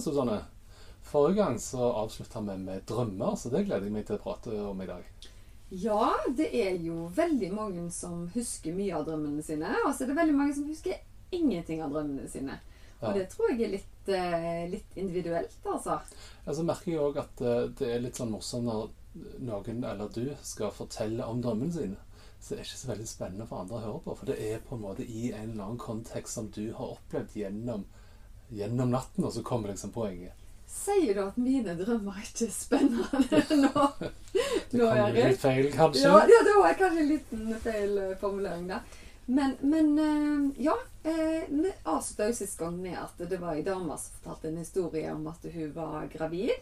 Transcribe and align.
Susanne. 0.00 0.40
Forrige 1.10 1.40
gang 1.40 1.58
så 1.62 1.90
avslutta 2.02 2.42
vi 2.44 2.56
med 2.60 2.84
drømmer, 2.86 3.36
så 3.40 3.50
det 3.50 3.64
gleder 3.66 3.86
jeg 3.88 3.94
meg 3.94 4.06
til 4.08 4.18
å 4.18 4.22
prate 4.22 4.56
om 4.68 4.82
i 4.84 4.88
dag. 4.90 5.06
Ja, 5.70 6.10
det 6.36 6.48
er 6.56 6.76
jo 6.82 7.06
veldig 7.14 7.52
mange 7.54 7.86
som 7.94 8.24
husker 8.34 8.74
mye 8.74 8.96
av 8.98 9.06
drømmene 9.06 9.42
sine. 9.46 9.70
Og 9.86 9.94
så 9.94 10.04
er 10.04 10.10
det 10.10 10.18
veldig 10.18 10.34
mange 10.36 10.54
som 10.56 10.66
husker 10.68 10.98
ingenting 11.32 11.82
av 11.82 11.92
drømmene 11.94 12.28
sine. 12.30 12.58
Og 13.00 13.08
Ja. 13.08 13.12
det 13.16 13.28
tror 13.30 13.48
jeg 13.50 13.62
er 13.62 13.72
litt, 13.78 14.08
eh, 14.08 14.68
litt 14.68 14.96
individuelt, 14.96 15.54
altså. 15.64 16.00
Ja, 16.46 16.52
så 16.52 16.62
merker 16.64 16.90
jeg 16.92 17.00
òg 17.00 17.16
at 17.22 17.40
eh, 17.40 17.68
det 17.78 17.88
er 17.94 18.00
litt 18.00 18.16
sånn 18.18 18.30
morsomt 18.34 18.64
når 18.64 18.90
noen 19.40 19.84
eller 19.84 20.08
du 20.12 20.36
skal 20.42 20.70
fortelle 20.70 21.24
om 21.24 21.40
drømmene 21.42 21.72
sine. 21.72 21.96
Så 22.40 22.50
det 22.54 22.58
er 22.58 22.64
ikke 22.64 22.80
så 22.82 22.90
veldig 22.90 23.06
spennende 23.08 23.46
for 23.48 23.60
andre 23.60 23.76
å 23.76 23.80
høre 23.84 24.02
på, 24.04 24.16
for 24.16 24.26
det 24.26 24.38
er 24.40 24.60
på 24.64 24.74
en 24.76 24.82
måte 24.82 25.04
i 25.06 25.30
en 25.32 25.50
eller 25.52 25.64
annen 25.64 25.78
kontekst 25.78 26.34
som 26.34 26.48
du 26.48 26.72
har 26.72 26.96
opplevd 26.96 27.34
gjennom, 27.36 27.84
gjennom 28.50 28.90
natten, 28.90 29.24
og 29.24 29.32
så 29.32 29.42
kommer 29.46 29.72
liksom 29.72 29.92
poenget. 29.94 30.36
Sier 30.70 31.14
du 31.14 31.22
at 31.24 31.38
mine 31.40 31.74
drømmer 31.74 32.20
ikke 32.22 32.46
er 32.46 32.52
spennende 32.54 33.40
nå? 33.64 33.86
Det 34.70 34.78
Nå, 34.78 34.86
kan 34.86 35.10
bli 35.10 35.24
litt 35.26 35.42
feil, 35.42 35.66
kanskje. 35.74 36.04
Ja, 36.06 36.20
ja, 36.30 36.42
det 36.46 36.54
var 36.56 36.76
kanskje 36.78 37.02
en 37.02 37.10
liten 37.10 37.56
feil 37.64 37.98
eh, 37.98 38.12
formulering 38.20 38.68
der. 38.70 39.00
Men, 39.26 39.56
men 39.60 39.90
eh, 39.98 40.62
ja. 40.66 40.76
Eh, 41.02 41.48
vi 41.48 41.72
avslutta 41.88 42.30
sist 42.36 42.58
gang 42.60 42.76
med 42.78 42.98
at 43.00 43.18
det 43.30 43.38
var 43.40 43.56
ei 43.56 43.64
dame 43.66 43.96
som 43.98 44.18
fortalte 44.18 44.50
en 44.50 44.60
historie 44.60 45.10
om 45.14 45.26
at 45.30 45.46
hun 45.54 45.74
var 45.74 46.08
gravid, 46.12 46.54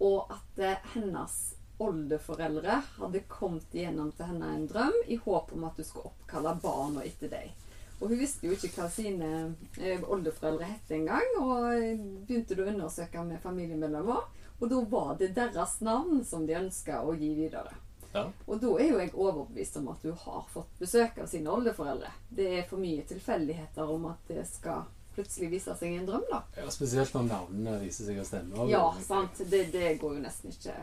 og 0.00 0.32
at 0.32 0.84
hennes 0.94 1.34
oldeforeldre 1.80 2.80
hadde 2.98 3.22
kommet 3.28 3.74
igjennom 3.76 4.12
til 4.16 4.30
henne 4.32 4.52
en 4.56 4.68
drøm 4.68 4.96
i 5.08 5.18
håp 5.20 5.52
om 5.56 5.66
at 5.68 5.76
hun 5.80 5.86
skulle 5.86 6.10
oppkalle 6.12 6.56
barna 6.62 7.04
etter 7.04 7.32
dem. 7.32 7.52
Og 8.00 8.08
hun 8.08 8.20
visste 8.20 8.48
jo 8.48 8.56
ikke 8.56 8.72
hva 8.78 8.88
sine 8.92 9.30
eh, 9.76 10.00
oldeforeldre 10.00 10.68
het 10.70 10.92
engang, 10.96 11.34
og 11.42 11.66
eh, 11.74 12.00
begynte 12.26 12.56
å 12.56 12.68
undersøke 12.72 13.24
med 13.28 13.42
familiemedlemmer. 13.44 14.28
Og 14.60 14.68
da 14.72 14.80
var 14.92 15.14
det 15.20 15.34
deres 15.36 15.78
navn 15.84 16.24
som 16.24 16.46
de 16.48 16.56
ønska 16.56 17.02
å 17.04 17.14
gi 17.16 17.32
videre. 17.36 17.76
Ja. 18.12 18.24
Og 18.46 18.58
da 18.60 18.70
er 18.80 18.88
jo 18.88 18.98
jeg 18.98 19.12
overbevist 19.14 19.76
om 19.78 19.90
at 19.92 20.02
hun 20.02 20.16
har 20.24 20.46
fått 20.50 20.80
besøk 20.80 21.20
av 21.22 21.28
sine 21.30 21.52
oldeforeldre. 21.52 22.10
Det 22.28 22.48
er 22.58 22.64
for 22.68 22.82
mye 22.82 23.04
tilfeldigheter 23.06 23.92
om 23.92 24.08
at 24.10 24.32
det 24.32 24.42
skal 24.50 24.88
plutselig 25.20 25.50
viser 25.52 25.76
seg 25.78 25.94
en 25.94 26.08
drøm, 26.08 26.24
da. 26.30 26.40
Ja, 26.56 26.66
spesielt 26.74 27.14
når 27.14 27.28
navnene 27.28 27.76
viser 27.84 28.08
seg 28.08 28.18
å 28.18 28.26
stemme. 28.26 28.66
Ja, 28.72 28.82
sant. 29.04 29.42
Det, 29.52 29.62
det 29.74 29.94
går 30.00 30.16
jo 30.16 30.24
nesten 30.24 30.50
ikke, 30.50 30.74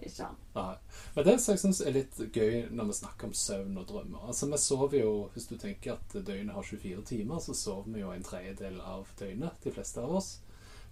ikke 0.00 0.30
an. 0.30 0.40
Nei. 0.56 0.74
Men 1.16 1.28
det 1.28 1.36
som 1.42 1.54
jeg 1.54 1.62
syns 1.64 1.82
er 1.84 1.96
litt 1.98 2.20
gøy 2.32 2.72
når 2.72 2.90
vi 2.90 2.98
snakker 3.02 3.28
om 3.28 3.36
søvn 3.36 3.78
og 3.80 3.86
drømmer 3.88 4.26
Altså 4.28 4.48
Vi 4.50 4.58
sover 4.60 4.98
jo, 5.00 5.12
hvis 5.34 5.48
du 5.50 5.54
tenker 5.60 5.96
at 5.96 6.16
døgnet 6.16 6.56
har 6.56 6.66
24 6.66 7.06
timer, 7.12 7.44
så 7.44 7.56
sover 7.56 7.92
vi 7.92 8.04
jo 8.04 8.12
en 8.14 8.26
tredjedel 8.26 8.80
av 8.80 9.08
døgnet, 9.20 9.60
de 9.64 9.74
fleste 9.74 10.02
av 10.02 10.18
oss. 10.20 10.34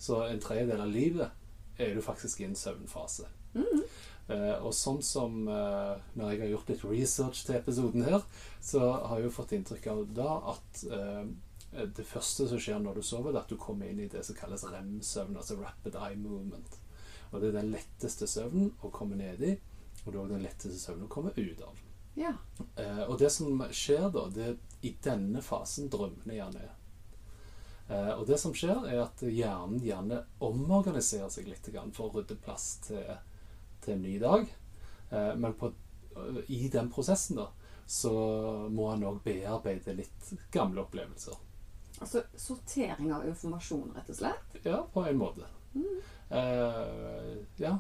Så 0.01 0.23
en 0.27 0.41
tredjedel 0.43 0.81
av 0.85 0.91
livet 0.91 1.81
er 1.81 1.95
du 1.95 2.03
faktisk 2.05 2.41
i 2.41 2.49
en 2.51 2.59
søvnfase. 2.59 3.29
Eh, 4.31 4.57
og 4.63 4.71
sånn 4.77 5.01
som 5.03 5.43
uh, 5.49 5.99
når 6.15 6.35
jeg 6.35 6.41
har 6.45 6.51
gjort 6.53 6.69
litt 6.71 6.83
research 6.87 7.45
til 7.47 7.57
episoden 7.59 8.05
her, 8.07 8.21
så 8.63 8.83
har 8.95 9.19
jeg 9.19 9.27
jo 9.27 9.35
fått 9.35 9.55
inntrykk 9.57 9.89
av 9.91 10.03
da 10.15 10.35
at 10.53 10.83
eh, 10.87 11.25
det 11.71 12.05
første 12.07 12.49
som 12.51 12.59
skjer 12.61 12.81
når 12.83 12.99
du 12.99 13.03
sover, 13.07 13.35
er 13.35 13.45
at 13.45 13.51
du 13.53 13.59
kommer 13.61 13.87
inn 13.87 14.01
i 14.03 14.09
det 14.11 14.25
som 14.27 14.39
kalles 14.39 14.65
REM-søvn, 14.67 15.37
altså 15.39 15.59
Rapid 15.61 15.99
Eye 16.01 16.19
Movement. 16.19 16.81
Og 17.31 17.41
det 17.41 17.51
er 17.51 17.61
den 17.61 17.71
letteste 17.75 18.27
søvnen 18.27 18.73
å 18.83 18.91
komme 18.95 19.19
ned 19.21 19.45
i, 19.47 19.55
og 20.03 20.09
det 20.09 20.17
er 20.17 20.23
også 20.25 20.35
den 20.35 20.45
letteste 20.49 20.81
søvnen 20.81 21.07
å 21.07 21.13
komme 21.13 21.33
ut 21.37 21.63
av. 21.63 21.79
Ja. 22.19 22.33
Eh, 22.77 23.03
og 23.07 23.19
det 23.21 23.31
som 23.31 23.63
skjer 23.71 24.09
da, 24.11 24.27
det 24.35 24.47
er 24.49 24.57
i 24.87 24.95
denne 25.05 25.43
fasen 25.45 25.91
drømmene 25.93 26.39
gjerne 26.41 26.65
er. 26.65 26.73
Eh, 27.91 28.13
og 28.17 28.25
det 28.27 28.41
som 28.43 28.55
skjer, 28.57 28.83
er 28.91 29.05
at 29.05 29.23
hjernen 29.23 29.79
gjerne 29.85 30.25
omorganiserer 30.47 31.31
seg 31.33 31.49
litt 31.51 31.71
for 31.95 32.09
å 32.09 32.19
rydde 32.19 32.39
plass 32.43 32.81
til, 32.87 33.15
til 33.85 33.95
en 33.95 34.05
ny 34.05 34.17
dag. 34.23 34.51
Eh, 35.11 35.33
men 35.39 35.55
på, 35.59 35.71
i 36.49 36.67
den 36.73 36.91
prosessen 36.91 37.39
da, 37.39 37.51
så 37.91 38.13
må 38.71 38.91
han 38.93 39.07
òg 39.07 39.23
bearbeide 39.25 39.97
litt 39.99 40.35
gamle 40.55 40.85
opplevelser. 40.85 41.39
Altså 42.01 42.23
sortering 42.37 43.13
av 43.13 43.27
informasjon, 43.29 43.93
rett 43.97 44.09
og 44.09 44.17
slett. 44.17 44.55
Ja, 44.65 44.81
på 44.93 45.05
en 45.09 45.19
måte. 45.21 45.49
Eh, 46.31 47.37
ja. 47.61 47.79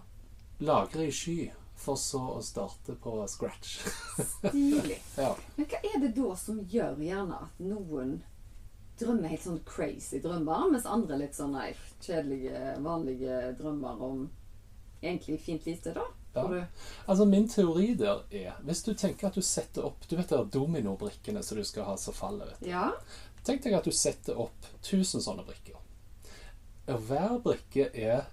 Lagre 0.59 1.07
i 1.09 1.13
sky, 1.13 1.51
for 1.81 1.97
så 1.97 2.21
å 2.37 2.43
starte 2.45 2.95
på 3.01 3.15
scratch. 3.29 3.79
Stilig. 4.21 4.99
ja. 5.17 5.33
Men 5.57 5.71
hva 5.73 5.81
er 5.95 6.03
det 6.05 6.13
da 6.19 6.35
som 6.37 6.61
gjør 6.69 7.01
gjerne 7.01 7.41
at 7.47 7.63
noen 7.65 8.19
drømmer 9.01 9.33
helt 9.33 9.47
sånn 9.47 9.63
crazy 9.65 10.21
drømmer, 10.21 10.69
mens 10.75 10.85
andre 10.85 11.17
litt 11.23 11.39
sånn 11.39 11.57
nei, 11.57 11.71
kjedelige, 12.05 12.75
vanlige 12.85 13.55
drømmer 13.57 14.05
om 14.05 14.27
egentlig 15.01 15.41
fint 15.41 15.65
lite, 15.65 15.95
da? 15.97 16.05
Ja. 16.35 16.45
Altså 17.11 17.25
Min 17.27 17.49
teori 17.51 17.95
der 17.99 18.21
er 18.31 18.53
Hvis 18.63 18.85
du 18.87 18.93
tenker 18.95 19.27
at 19.27 19.35
du 19.35 19.43
setter 19.43 19.89
opp 19.89 20.05
Du 20.07 20.13
vet 20.15 20.31
er 20.31 20.45
dominobrikkene 20.47 21.43
som 21.43 21.59
du 21.59 21.65
skal 21.67 21.89
ha 21.89 21.97
som 21.99 22.15
faller. 22.15 22.53
vet 22.53 22.61
du. 22.61 22.69
Ja. 22.71 22.93
Tenk 23.45 23.63
deg 23.65 23.77
at 23.79 23.87
du 23.89 23.95
setter 23.95 24.39
opp 24.41 24.67
1000 24.83 25.25
sånne 25.25 25.45
brikker. 25.47 25.79
Og 26.91 27.07
hver 27.07 27.39
brikke 27.45 27.89
er 27.95 28.27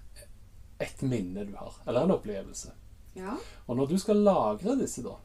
et 0.82 1.02
minne 1.02 1.46
du 1.46 1.54
har, 1.56 1.78
eller 1.86 2.04
en 2.04 2.14
opplevelse. 2.18 2.74
Ja. 3.18 3.36
Og 3.66 3.78
når 3.78 3.90
du 3.90 3.98
skal 3.98 4.20
lagre 4.22 4.76
disse, 4.78 5.02
da, 5.02 5.16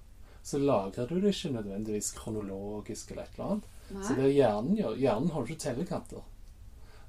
så 0.43 0.59
lagrer 0.59 1.07
du 1.07 1.19
det 1.21 1.33
ikke 1.33 1.53
nødvendigvis 1.53 2.11
kronologisk 2.17 3.11
eller 3.11 3.23
et 3.23 3.37
eller 3.37 3.49
annet. 3.49 3.69
Så 3.89 4.15
Nei. 4.15 4.15
det 4.21 4.31
hjernen 4.33 4.77
gjør 4.79 4.95
Hjernen 4.97 5.33
har 5.33 5.45
ikke 5.45 5.63
tellekanter. 5.63 6.23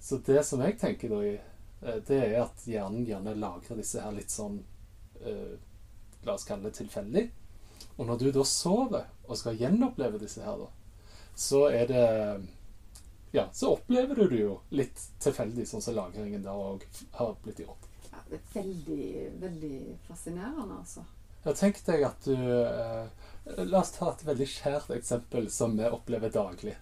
Så 0.05 0.19
det 0.27 0.43
som 0.45 0.61
jeg 0.61 0.77
tenker 0.81 1.15
da, 1.15 1.21
eh, 1.25 2.01
det 2.09 2.19
er 2.27 2.43
at 2.43 2.67
hjernen 2.69 3.07
gjerne 3.09 3.37
lagrer 3.41 3.81
disse 3.81 4.03
her 4.03 4.13
litt 4.13 4.33
sånn 4.33 4.59
eh, 5.23 5.55
La 6.25 6.34
oss 6.34 6.47
kalle 6.49 6.71
det 6.71 6.79
tilfeldig. 6.79 7.25
Og 7.99 8.07
når 8.09 8.21
du 8.21 8.29
da 8.33 8.45
sover 8.49 9.11
og 9.29 9.37
skal 9.37 9.59
gjenoppleve 9.61 10.21
disse 10.23 10.41
her, 10.45 10.57
da, 10.57 10.71
så 11.37 11.67
er 11.69 11.91
det 11.91 12.05
Ja, 13.34 13.49
så 13.53 13.72
opplever 13.72 14.15
du 14.15 14.28
det 14.28 14.39
jo 14.45 14.61
litt 14.71 15.00
tilfeldig, 15.19 15.65
sånn 15.67 15.83
som 15.83 15.97
lagringen 15.97 16.45
der 16.45 16.55
òg 16.55 16.84
har 17.19 17.33
blitt 17.43 17.65
gjort. 17.65 17.89
Ja, 18.12 18.21
det 18.28 18.39
er 18.39 18.53
veldig, 18.61 19.06
veldig 19.43 19.78
fascinerende, 20.06 20.77
altså. 20.77 21.03
Ja, 21.43 21.50
tenk 21.59 21.81
deg 21.89 22.05
at 22.06 22.28
du 22.28 22.37
eh, 22.39 23.09
La 23.67 23.81
oss 23.81 23.91
ta 23.97 24.12
et 24.12 24.22
veldig 24.25 24.47
kjært 24.53 24.95
eksempel 24.95 25.50
som 25.50 25.75
vi 25.81 25.91
opplever 25.91 26.31
daglig. 26.31 26.77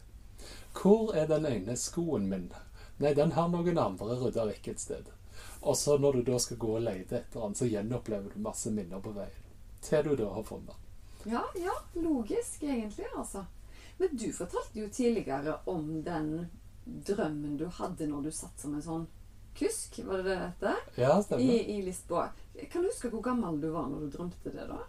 Hvor 0.76 1.16
er 1.16 1.32
den 1.32 1.48
ene 1.48 1.78
skoen 1.80 2.28
min? 2.28 2.50
Nei, 3.00 3.14
den 3.16 3.32
har 3.32 3.48
noen 3.48 3.80
andre 3.80 4.20
rydda 4.20 4.44
vekk 4.52 4.68
et 4.74 4.84
sted. 4.84 5.08
Og 5.64 5.80
så 5.80 5.96
når 5.96 6.20
du 6.20 6.22
da 6.34 6.42
skal 6.44 6.60
gå 6.60 6.76
og 6.76 6.84
lete 6.84 7.22
etter 7.22 7.40
den, 7.40 7.56
så 7.56 7.70
gjenopplever 7.72 8.28
du 8.28 8.44
masse 8.44 8.70
minner 8.76 9.00
på 9.00 9.16
veien. 9.16 9.50
Til 9.80 10.04
du 10.04 10.14
da 10.20 10.28
har 10.36 10.44
funnet 10.52 10.76
den. 10.76 11.32
Ja, 11.32 11.46
ja, 11.56 11.80
logisk 11.96 12.62
egentlig, 12.68 13.08
altså. 13.16 13.46
Men 14.02 14.16
du 14.18 14.28
fortalte 14.34 14.80
jo 14.80 14.88
tidligere 14.90 15.60
om 15.70 16.00
den 16.02 16.30
drømmen 17.06 17.54
du 17.60 17.68
hadde 17.70 18.08
når 18.10 18.24
du 18.26 18.32
satt 18.34 18.58
som 18.58 18.74
en 18.74 18.82
sånn 18.82 19.04
kusk, 19.54 20.00
var 20.08 20.22
det 20.22 20.24
det 20.32 20.38
det 20.60 20.72
het? 20.72 20.96
Ja, 20.98 21.12
stemmer. 21.22 21.44
I 21.44 21.76
Lisboa. 21.86 22.24
Kan 22.72 22.82
du 22.82 22.88
huske 22.88 23.12
hvor 23.12 23.22
gammel 23.22 23.60
du 23.62 23.68
var 23.70 23.86
når 23.92 24.06
du 24.06 24.16
drømte 24.16 24.50
det, 24.50 24.64
da? 24.66 24.80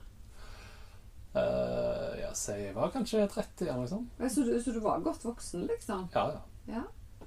Uh, 1.33 2.13
ja, 2.21 2.31
så 2.37 2.57
jeg 2.57 2.73
var 2.75 2.91
kanskje 2.93 3.27
30 3.27 3.67
eller 3.67 3.83
noe 3.83 3.89
sånt. 3.89 4.17
Ja, 4.21 4.29
Så 4.29 4.45
du, 4.47 4.53
så 4.61 4.73
du 4.73 4.79
var 4.81 5.05
godt 5.05 5.25
voksen, 5.25 5.67
liksom? 5.69 6.07
Ja, 6.13 6.25
ja. 6.33 6.41
Ja. 6.73 6.83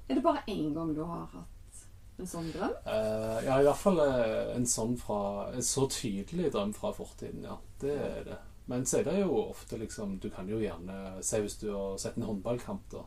Er 0.09 0.19
det 0.19 0.23
bare 0.23 0.43
én 0.47 0.75
gang 0.75 0.93
du 0.95 1.03
har 1.05 1.27
hatt 1.33 1.81
en 2.19 2.29
sånn 2.31 2.51
drøm? 2.55 2.75
Uh, 2.87 3.39
ja, 3.47 3.61
i 3.61 3.67
hvert 3.67 3.81
fall 3.81 3.99
eh, 4.03 4.53
en 4.57 4.67
sånn 4.71 4.95
fra 4.99 5.19
En 5.53 5.65
så 5.67 5.89
tydelig 5.91 6.53
drøm 6.55 6.75
fra 6.75 6.93
fortiden, 6.95 7.47
ja. 7.47 7.59
Det 7.83 7.95
er 7.95 8.23
det. 8.31 8.39
Men 8.67 8.87
så 8.87 8.99
er 8.99 9.05
det 9.07 9.21
jo 9.21 9.37
ofte 9.45 9.79
liksom 9.79 10.17
Du 10.19 10.27
kan 10.35 10.49
jo 10.51 10.59
gjerne 10.59 11.23
Se 11.23 11.39
hvis 11.39 11.55
du 11.61 11.69
har 11.71 11.99
sett 12.03 12.17
en 12.19 12.27
håndballkamp, 12.27 12.89
da. 12.91 13.05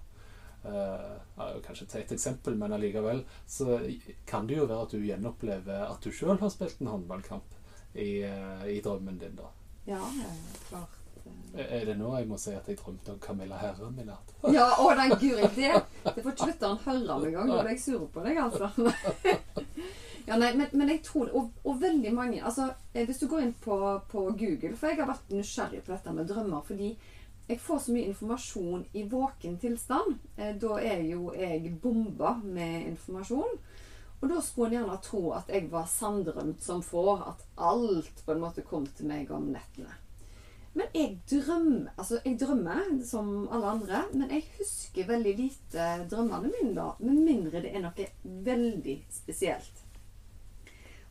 Uh, 0.59 1.15
ja, 1.37 1.47
kanskje 1.63 1.85
ta 1.87 1.99
et 1.99 2.11
eksempel, 2.11 2.55
men 2.59 2.73
allikevel 2.75 3.21
så 3.47 3.77
kan 4.27 4.47
det 4.47 4.57
jo 4.57 4.65
være 4.67 4.87
at 4.87 4.91
du 4.95 5.05
gjenopplever 5.07 5.85
at 5.85 6.03
du 6.03 6.11
sjøl 6.11 6.35
har 6.41 6.51
spilt 6.51 6.81
en 6.83 6.91
håndballkamp 6.91 7.55
i, 7.95 8.25
uh, 8.27 8.65
i 8.67 8.81
drømmen 8.83 9.21
din, 9.21 9.37
da. 9.39 9.53
Ja, 9.87 10.01
klart. 10.67 10.99
Er 11.55 11.85
det 11.85 11.95
nå 11.97 12.11
jeg 12.13 12.27
må 12.29 12.37
si 12.37 12.51
at 12.53 12.67
jeg 12.69 12.77
drømte 12.77 13.15
om 13.15 13.19
Camilla 13.23 13.57
Herrem 13.57 13.97
i 13.99 14.05
natt? 14.05 14.35
Ja, 14.53 14.67
å 14.83 14.91
den 14.99 15.15
guri, 15.17 15.47
det 15.55 15.71
Det 16.03 16.21
får 16.21 16.35
ikke 16.35 16.49
lytteren 16.51 16.83
høre 16.85 17.15
om 17.15 17.25
engang. 17.25 17.49
Da 17.49 17.63
ble 17.63 17.73
jeg 17.73 17.81
sur 17.83 18.05
på 18.13 18.23
deg, 18.25 18.37
altså. 18.43 18.69
Ja, 20.29 20.37
nei, 20.37 20.51
men, 20.53 20.67
men 20.77 20.91
jeg 20.93 21.01
tror 21.07 21.31
og, 21.33 21.55
og 21.65 21.79
veldig 21.81 22.11
mange 22.13 22.43
altså, 22.45 22.67
eh, 22.93 23.05
Hvis 23.07 23.17
du 23.17 23.25
går 23.31 23.47
inn 23.47 23.53
på, 23.63 23.77
på 24.11 24.25
Google 24.37 24.75
For 24.77 24.91
jeg 24.91 24.99
har 24.99 25.09
vært 25.09 25.31
nysgjerrig 25.33 25.79
på 25.81 25.95
dette 25.95 26.13
med 26.13 26.29
drømmer 26.29 26.61
fordi 26.67 26.91
jeg 27.49 27.57
får 27.65 27.79
så 27.81 27.93
mye 27.95 28.09
informasjon 28.11 28.83
i 28.93 29.03
våken 29.09 29.55
tilstand. 29.57 30.19
Eh, 30.37 30.51
Da 30.61 30.75
er 30.85 30.99
jo 31.01 31.31
jeg 31.33 31.71
bomba 31.81 32.35
med 32.43 32.91
informasjon. 32.91 33.55
Og 34.19 34.29
da 34.29 34.43
skulle 34.45 34.67
en 34.69 34.83
gjerne 34.83 34.99
tro 35.01 35.21
at 35.33 35.49
jeg 35.49 35.65
var 35.71 35.87
sanndrømt 35.89 36.61
som 36.61 36.83
få. 36.85 37.07
At 37.31 37.41
alt 37.57 38.21
på 38.25 38.35
en 38.35 38.43
måte 38.43 38.61
kom 38.61 38.85
til 38.85 39.09
meg 39.09 39.33
om 39.33 39.49
nettene. 39.49 39.97
Men 40.77 40.93
jeg 40.93 41.17
drømmer 41.31 41.89
altså 41.97 42.19
jeg 42.21 42.37
drømmer 42.39 42.93
som 43.09 43.47
alle 43.49 43.73
andre, 43.73 44.03
men 44.13 44.29
jeg 44.29 44.45
husker 44.59 45.09
veldig 45.09 45.35
lite 45.41 45.89
drømmene 46.11 46.53
mine 46.53 46.75
da. 46.77 46.91
Med 47.01 47.17
mindre 47.17 47.63
det 47.65 47.73
er 47.73 47.81
noe 47.81 48.09
veldig 48.45 48.99
spesielt. 49.09 49.88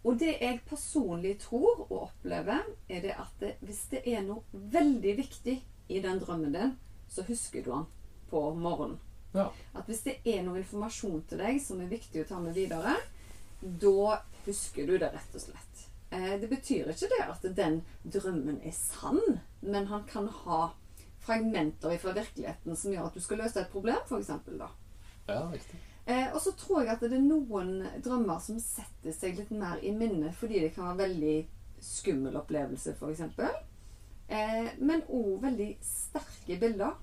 Og 0.08 0.16
det 0.16 0.38
jeg 0.40 0.62
personlig 0.64 1.34
tror 1.43 1.82
og 1.84 1.96
opplever, 2.06 2.64
er 2.88 3.02
det 3.05 3.12
at 3.12 3.43
det, 3.43 3.56
hvis 3.60 3.82
det 3.93 4.00
er 4.08 4.22
noe 4.25 4.62
veldig 4.72 5.12
viktig 5.19 5.56
i 5.93 6.00
den 6.05 6.20
drømmen 6.22 6.55
din, 6.55 6.72
så 7.12 7.25
husker 7.28 7.64
du 7.64 7.70
den 7.75 7.84
på 8.31 8.43
morgenen. 8.56 8.96
Ja. 9.34 9.50
At 9.76 9.88
hvis 9.88 10.00
det 10.06 10.16
er 10.25 10.40
noe 10.46 10.62
informasjon 10.62 11.20
til 11.28 11.43
deg 11.43 11.60
som 11.60 11.82
er 11.84 11.93
viktig 11.93 12.22
å 12.22 12.28
ta 12.31 12.40
med 12.40 12.56
videre, 12.56 12.96
da 13.60 14.22
husker 14.46 14.88
du 14.88 14.96
det 14.96 15.12
rett 15.12 15.37
og 15.37 15.44
slett. 15.44 15.84
Eh, 16.10 16.34
det 16.40 16.49
betyr 16.49 16.88
ikke 16.88 17.10
det 17.12 17.22
at 17.26 17.44
den 17.56 17.82
drømmen 18.08 18.62
er 18.64 18.76
sann, 18.76 19.20
men 19.60 19.90
han 19.93 20.08
kan 20.08 20.31
ha 20.44 20.62
fragmenter 21.26 21.99
fra 22.00 22.16
virkeligheten 22.16 22.76
som 22.76 22.94
gjør 22.94 23.10
at 23.10 23.19
du 23.19 23.20
skal 23.20 23.43
løse 23.43 23.60
et 23.60 23.72
problem, 23.72 24.00
f.eks. 24.08 24.32
ja, 25.28 25.43
riktig. 25.52 25.82
Eh, 26.08 26.31
og 26.32 26.40
så 26.40 26.55
tror 26.56 26.82
jeg 26.82 26.94
at 26.94 27.02
det 27.05 27.19
er 27.19 27.25
noen 27.25 27.82
drømmer 28.05 28.40
som 28.40 28.56
setter 28.62 29.12
seg 29.12 29.37
litt 29.37 29.50
mer 29.52 29.82
i 29.84 29.93
minnet 29.93 30.37
fordi 30.38 30.62
det 30.62 30.70
kan 30.72 30.88
være 30.88 31.02
veldig 31.02 31.34
skummel 31.84 32.38
opplevelse, 32.40 32.94
f.eks. 32.96 33.20
Eh, 34.28 34.70
men 34.81 35.05
òg 35.05 35.43
veldig 35.43 35.69
sterke 35.84 36.56
bilder. 36.60 36.96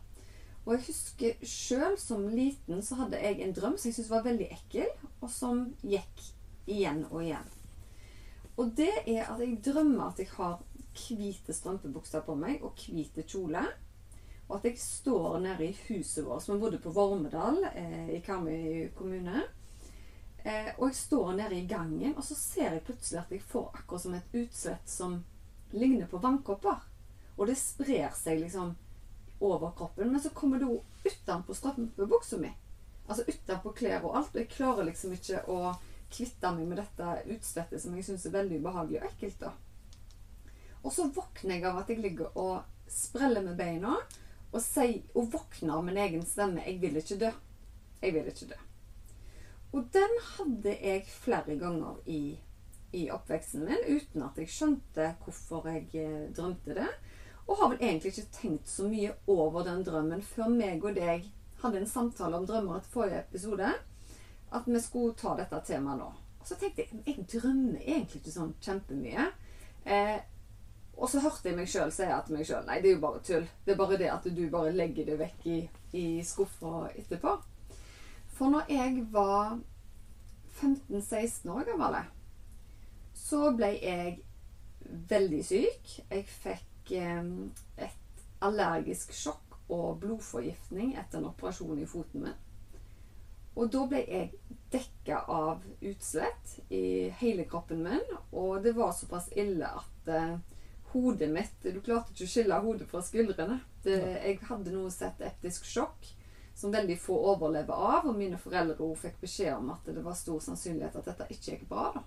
Og 0.65 0.73
jeg 0.73 0.87
husker 0.87 1.45
sjøl 1.45 1.99
som 2.01 2.25
liten 2.33 2.81
så 2.81 2.97
hadde 3.03 3.21
jeg 3.21 3.43
en 3.45 3.53
drøm 3.53 3.77
som 3.77 3.91
jeg 3.91 3.99
syntes 3.99 4.09
var 4.09 4.25
veldig 4.25 4.47
ekkel, 4.57 4.89
og 5.21 5.29
som 5.29 5.67
gikk 5.85 6.25
igjen 6.65 7.03
og 7.11 7.21
igjen. 7.21 7.51
Og 8.57 8.71
det 8.77 8.93
er 9.05 9.27
at 9.29 9.41
jeg 9.43 9.59
drømmer 9.65 10.09
at 10.09 10.23
jeg 10.23 10.31
har 10.33 10.63
hvite 10.95 11.53
strømpebukser 11.53 12.23
på 12.25 12.37
meg 12.39 12.63
og 12.65 12.73
hvite 12.79 13.25
kjole. 13.27 13.61
Og 14.47 14.57
at 14.59 14.65
jeg 14.69 14.79
står 14.79 15.39
nede 15.41 15.65
i 15.65 15.77
huset 15.87 16.25
vårt, 16.25 16.49
vi 16.49 16.57
bodde 16.61 16.79
på 16.81 16.93
Vormedal 16.93 17.63
eh, 17.73 18.09
i 18.13 18.21
Karmøy 18.25 18.91
kommune. 18.97 19.43
Eh, 20.45 20.69
og 20.77 20.91
jeg 20.91 20.95
står 20.95 21.31
nede 21.39 21.57
i 21.57 21.67
gangen, 21.67 22.13
og 22.17 22.23
så 22.23 22.37
ser 22.37 22.75
jeg 22.75 22.83
plutselig 22.85 23.23
at 23.23 23.31
jeg 23.33 23.41
får 23.41 23.71
akkurat 23.79 24.03
som 24.03 24.13
et 24.13 24.35
utslett 24.37 24.89
som 24.89 25.23
ligner 25.73 26.07
på 26.11 26.21
vannkopper. 26.21 26.83
Og 27.35 27.49
det 27.49 27.57
sprer 27.57 28.13
seg 28.13 28.43
liksom 28.43 28.75
over 29.39 29.73
kroppen. 29.77 30.11
Men 30.11 30.21
så 30.21 30.29
kommer 30.29 30.61
det 30.61 30.69
òg 30.69 31.09
utenpå 31.09 31.55
strømpebuksa 31.57 32.37
mi. 32.39 32.53
Altså 33.07 33.25
utenpå 33.27 33.73
klær 33.75 34.05
og 34.05 34.17
alt. 34.19 34.35
Og 34.35 34.43
jeg 34.43 34.53
klarer 34.53 34.87
liksom 34.87 35.15
ikke 35.17 35.41
å 35.51 35.73
kvitte 36.13 36.51
meg 36.53 36.69
med 36.69 36.79
dette 36.79 37.15
utslettet 37.33 37.81
som 37.81 37.95
jeg 37.97 38.05
syns 38.07 38.27
er 38.29 38.37
veldig 38.37 38.61
ubehagelig 38.61 39.01
og 39.01 39.09
ekkelt. 39.09 39.39
da. 39.41 39.51
Og 40.85 40.93
så 40.93 41.09
våkner 41.09 41.57
jeg 41.57 41.65
av 41.65 41.81
at 41.81 41.89
jeg 41.89 42.03
ligger 42.03 42.37
og 42.37 42.61
spreller 42.91 43.41
med 43.41 43.57
beina 43.57 43.97
og, 44.55 44.63
si, 44.63 45.03
og 45.13 45.33
våkner 45.33 45.75
av 45.75 45.83
min 45.83 45.97
egen 45.99 46.23
stemme 46.25 46.63
'Jeg 46.63 46.79
vil 46.81 46.97
ikke 46.97 47.19
dø'. 47.19 47.33
Jeg 48.01 48.13
vil 48.13 48.27
ikke 48.31 48.47
dø. 48.53 48.59
Og 49.75 49.87
den 49.93 50.11
hadde 50.23 50.77
jeg 50.81 51.05
flere 51.07 51.57
ganger 51.59 51.95
i, 52.05 52.39
i 52.93 53.09
oppveksten 53.11 53.65
min 53.65 53.81
uten 53.87 54.23
at 54.23 54.37
jeg 54.39 54.47
skjønte 54.47 55.15
hvorfor 55.23 55.67
jeg 55.67 55.89
eh, 55.99 56.29
drømte 56.31 56.77
det. 56.77 56.87
Og 57.47 57.57
har 57.59 57.69
vel 57.73 57.81
egentlig 57.81 58.13
ikke 58.13 58.31
tenkt 58.31 58.69
så 58.69 58.87
mye 58.87 59.11
over 59.27 59.63
den 59.67 59.83
drømmen 59.83 60.21
før 60.21 60.47
meg 60.49 60.85
og 60.85 60.95
deg 60.95 61.27
hadde 61.61 61.81
en 61.81 61.89
samtale 61.89 62.37
om 62.37 62.47
drømmer 62.47 62.79
etter 62.79 62.93
forrige 62.93 63.19
episode. 63.19 63.73
At 64.51 64.69
vi 64.69 64.79
skulle 64.79 65.17
ta 65.19 65.35
dette 65.35 65.59
temaet 65.67 65.99
nå. 65.99 66.07
Og 66.39 66.47
så 66.47 66.55
tenkte 66.55 66.85
jeg 66.85 67.03
jeg 67.05 67.27
drømmer 67.35 67.81
egentlig 67.81 68.21
ikke 68.21 68.37
sånn 68.37 68.55
kjempemye. 68.61 69.27
Eh, 69.85 70.17
og 70.95 71.09
så 71.11 71.19
hørte 71.19 71.49
jeg 71.49 71.57
meg 71.57 71.69
sjøl 71.69 71.91
si 71.91 72.07
til 72.07 72.37
meg 72.37 72.47
sjøl 72.47 72.67
nei, 72.67 72.79
det 72.81 72.91
er 72.91 72.95
jo 72.95 73.03
bare 73.03 73.21
tull. 73.27 73.47
Det 73.65 73.73
er 73.73 73.79
bare 73.79 73.97
det 73.99 74.11
at 74.13 74.27
du 74.37 74.43
bare 74.51 74.71
legger 74.75 75.09
det 75.09 75.17
vekk 75.19 75.47
i, 75.51 75.57
i 75.99 76.05
skuffa 76.23 76.87
etterpå. 76.95 77.33
For 78.35 78.51
når 78.51 78.71
jeg 78.71 79.03
var 79.11 79.57
15-16 80.61 81.51
år 81.51 81.67
gammel, 81.67 81.99
så 83.15 83.49
ble 83.55 83.73
jeg 83.75 84.15
veldig 85.09 85.43
syk. 85.45 85.97
Jeg 86.11 86.25
fikk 86.29 86.95
et 86.95 88.25
allergisk 88.45 89.13
sjokk 89.15 89.59
og 89.73 89.99
blodforgiftning 90.03 90.93
etter 90.99 91.19
en 91.19 91.31
operasjon 91.31 91.79
i 91.81 91.87
foten 91.89 92.27
min. 92.27 92.41
Og 93.55 93.71
da 93.71 93.85
ble 93.87 94.01
jeg 94.03 94.57
dekka 94.71 95.21
av 95.31 95.63
utslett 95.79 96.57
i 96.75 97.07
hele 97.21 97.45
kroppen 97.47 97.85
min, 97.85 98.03
og 98.35 98.59
det 98.63 98.75
var 98.75 98.91
såpass 98.93 99.29
ille 99.39 99.69
at 99.79 100.11
eh, 100.11 100.35
hodet 100.95 101.27
mitt 101.31 101.63
Du 101.63 101.81
klarte 101.83 102.13
ikke 102.13 102.23
å 102.23 102.31
skille 102.31 102.59
hodet 102.63 102.87
fra 102.87 103.01
skuldrene. 103.03 103.59
Det, 103.83 103.97
jeg 104.23 104.39
hadde 104.47 104.73
noe 104.73 104.91
sett 104.93 105.19
etisk 105.21 105.67
sjokk 105.67 106.07
som 106.55 106.71
veldig 106.71 106.95
få 106.99 107.17
overlever 107.33 107.75
av, 107.75 108.05
og 108.07 108.15
mine 108.15 108.37
foreldre 108.39 108.79
også 108.79 109.09
fikk 109.09 109.17
beskjed 109.25 109.57
om 109.57 109.73
at 109.73 109.89
det 109.91 110.03
var 110.05 110.15
stor 110.15 110.39
sannsynlighet 110.39 110.95
at 110.95 111.09
dette 111.09 111.27
ikke 111.35 111.49
gikk 111.51 111.65
bra. 111.67 111.89
da. 111.97 112.03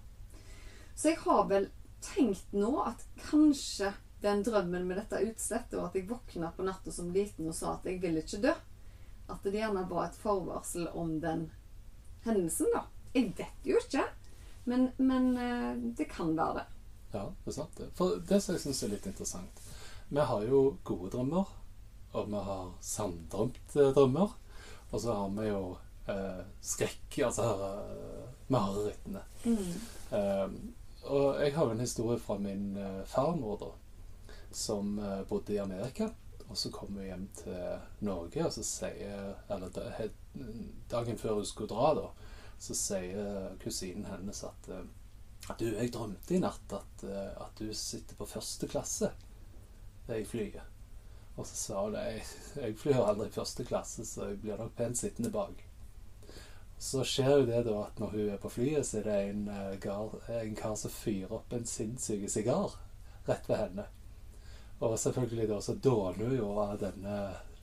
Så 0.97 1.13
jeg 1.13 1.21
har 1.27 1.43
vel 1.51 1.69
tenkt 2.03 2.55
nå 2.57 2.71
at 2.81 3.05
kanskje 3.29 3.93
den 4.23 4.41
drømmen 4.47 4.89
med 4.89 4.97
dette 4.99 5.21
utslettet, 5.29 5.77
og 5.77 5.91
at 5.91 5.99
jeg 5.99 6.09
våkna 6.09 6.51
på 6.57 6.65
natta 6.67 6.95
som 6.95 7.13
liten 7.13 7.51
og 7.51 7.55
sa 7.55 7.77
at 7.77 7.85
jeg 7.87 8.01
vil 8.03 8.17
ikke 8.23 8.41
dø, 8.49 8.55
at 9.29 9.45
det 9.45 9.61
gjerne 9.61 9.85
var 9.91 10.09
et 10.09 10.17
forvarsel 10.19 10.89
om 10.97 11.19
den 11.21 11.51
hendelsen, 12.25 12.73
da. 12.73 12.87
Jeg 13.13 13.35
vet 13.37 13.69
jo 13.69 13.79
ikke, 13.85 14.09
men, 14.65 14.89
men 14.97 15.31
eh, 15.37 15.77
det 16.01 16.09
kan 16.11 16.33
være 16.37 16.63
det. 16.63 16.67
Ja, 17.13 17.25
det 17.45 17.53
er 17.53 17.57
sant. 17.57 17.81
For 17.97 18.19
det 18.29 18.41
som 18.45 18.55
jeg 18.57 18.63
syns 18.67 18.83
er 18.85 18.91
litt 18.93 19.07
interessant 19.09 19.63
Vi 20.11 20.25
har 20.31 20.43
jo 20.45 20.77
gode 20.85 21.11
drømmer, 21.15 21.49
og 22.13 22.29
vi 22.33 22.43
har 22.49 22.71
sanndrømte 22.85 23.91
drømmer. 23.97 24.35
Og 24.91 25.01
så 25.01 25.13
har 25.13 25.29
vi 25.37 25.49
jo 25.51 25.63
eh, 26.09 26.45
skrekk, 26.65 27.19
altså 27.27 27.49
eh, 27.67 28.23
marerittene. 28.49 29.21
Eh, 29.45 30.47
og 31.09 31.43
jeg 31.43 31.53
har 31.55 31.65
jo 31.69 31.75
en 31.75 31.85
historie 31.85 32.19
fra 32.19 32.39
min 32.41 32.71
eh, 32.81 33.03
farmor, 33.07 33.59
da, 33.61 33.69
som 34.53 34.97
eh, 34.99 35.21
bodde 35.29 35.53
i 35.53 35.61
Amerika. 35.61 36.09
Og 36.49 36.57
så 36.57 36.71
kom 36.73 36.97
hun 36.97 37.05
hjem 37.05 37.27
til 37.37 37.59
Norge, 38.09 38.47
og 38.47 38.53
så 38.55 38.63
sier 38.65 39.35
Eller 39.53 39.69
dagen 40.91 41.19
før 41.21 41.35
hun 41.43 41.45
skulle 41.47 41.69
dra, 41.69 41.91
da, 41.99 42.07
så 42.59 42.75
sier 42.75 43.53
kusinen 43.61 44.09
hennes 44.09 44.41
at 44.49 44.71
eh, 44.73 44.87
du, 45.59 45.69
jeg 45.73 45.93
drømte 45.95 46.35
i 46.37 46.41
natt 46.43 46.75
at, 46.77 47.05
eh, 47.09 47.31
at 47.41 47.61
du 47.61 47.71
sitter 47.75 48.19
på 48.19 48.29
første 48.29 48.69
klasse 48.69 49.13
i 50.09 50.25
flyet. 50.25 50.61
Og 51.39 51.47
så 51.47 51.57
sa 51.57 51.83
hun 51.85 51.97
jeg, 51.97 52.23
jeg 52.59 52.77
flyr 52.81 53.01
aldri 53.05 53.29
i 53.29 53.35
første 53.35 53.65
klasse, 53.69 54.05
så 54.09 54.31
jeg 54.31 54.41
blir 54.43 54.59
nok 54.59 54.75
pent 54.77 54.99
sittende 54.99 55.31
bak. 55.33 55.65
Så 56.79 57.05
skjer 57.07 57.41
jo 57.41 57.47
det 57.47 57.63
da 57.67 57.77
at 57.85 58.01
når 58.01 58.15
hun 58.15 58.33
er 58.33 58.41
på 58.43 58.51
flyet, 58.55 58.87
så 58.87 59.01
er 59.01 59.07
det 59.09 59.19
en, 59.31 59.45
eh, 59.55 59.79
gar, 59.83 60.19
en 60.41 60.59
kar 60.59 60.77
som 60.79 60.95
fyrer 60.95 61.39
opp 61.41 61.55
en 61.55 61.67
sinnssyk 61.67 62.29
sigar 62.31 62.77
rett 63.29 63.49
ved 63.49 63.63
henne. 63.63 63.87
Og 64.81 64.99
selvfølgelig 64.99 65.49
da 65.51 65.61
så 65.63 65.75
dåner 65.75 66.25
hun 66.25 66.37
jo 66.37 66.53
av 66.63 66.79
denne 66.79 67.19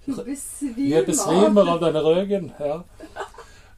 Hun 0.06 1.06
besvimer 1.08 1.72
av 1.72 1.80
denne 1.82 2.02
røyken. 2.04 2.52
Ja. 2.60 2.84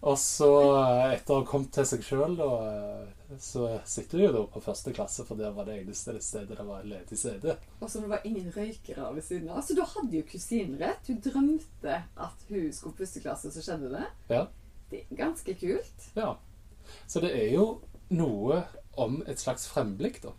Og 0.01 0.17
så, 0.21 0.49
eh, 0.77 1.13
etter 1.15 1.33
å 1.33 1.39
ha 1.41 1.45
kommet 1.47 1.71
til 1.73 1.85
seg 1.89 2.03
sjøl, 2.05 2.35
så 3.41 3.63
sitter 3.83 4.17
du 4.17 4.23
jo 4.23 4.33
da 4.35 4.43
på 4.53 4.61
første 4.63 4.93
klasse, 4.93 5.25
for 5.25 5.39
der 5.39 5.51
var 5.55 5.65
det 5.65 5.79
eneste 5.81 6.13
stedet 6.23 6.57
det 6.57 6.65
var 6.67 6.85
ledig 6.87 7.17
sete. 7.17 7.57
Og 7.81 7.89
så 7.89 8.03
det 8.03 8.11
var 8.11 8.21
ingen 8.23 8.51
røykere 8.53 9.09
ved 9.15 9.25
siden 9.25 9.49
av. 9.49 9.63
Så 9.65 9.75
da 9.75 9.87
hadde 9.89 10.19
jo 10.19 10.27
kusinen 10.29 10.77
rett. 10.79 11.09
Hun 11.09 11.19
drømte 11.25 11.97
at 12.15 12.45
hun 12.49 12.69
skulle 12.71 12.93
på 12.93 13.03
første 13.03 13.23
klasse, 13.25 13.51
så 13.51 13.65
skjedde 13.65 13.91
det. 13.95 14.05
Ja. 14.29 14.45
Det 14.91 15.01
er 15.01 15.19
ganske 15.25 15.57
kult. 15.59 16.09
ja. 16.15 16.35
Så 17.07 17.19
det 17.19 17.33
er 17.35 17.49
jo 17.51 17.81
noe 18.15 18.61
om 18.95 19.19
et 19.27 19.41
slags 19.41 19.67
fremblikk, 19.67 20.21
da. 20.23 20.31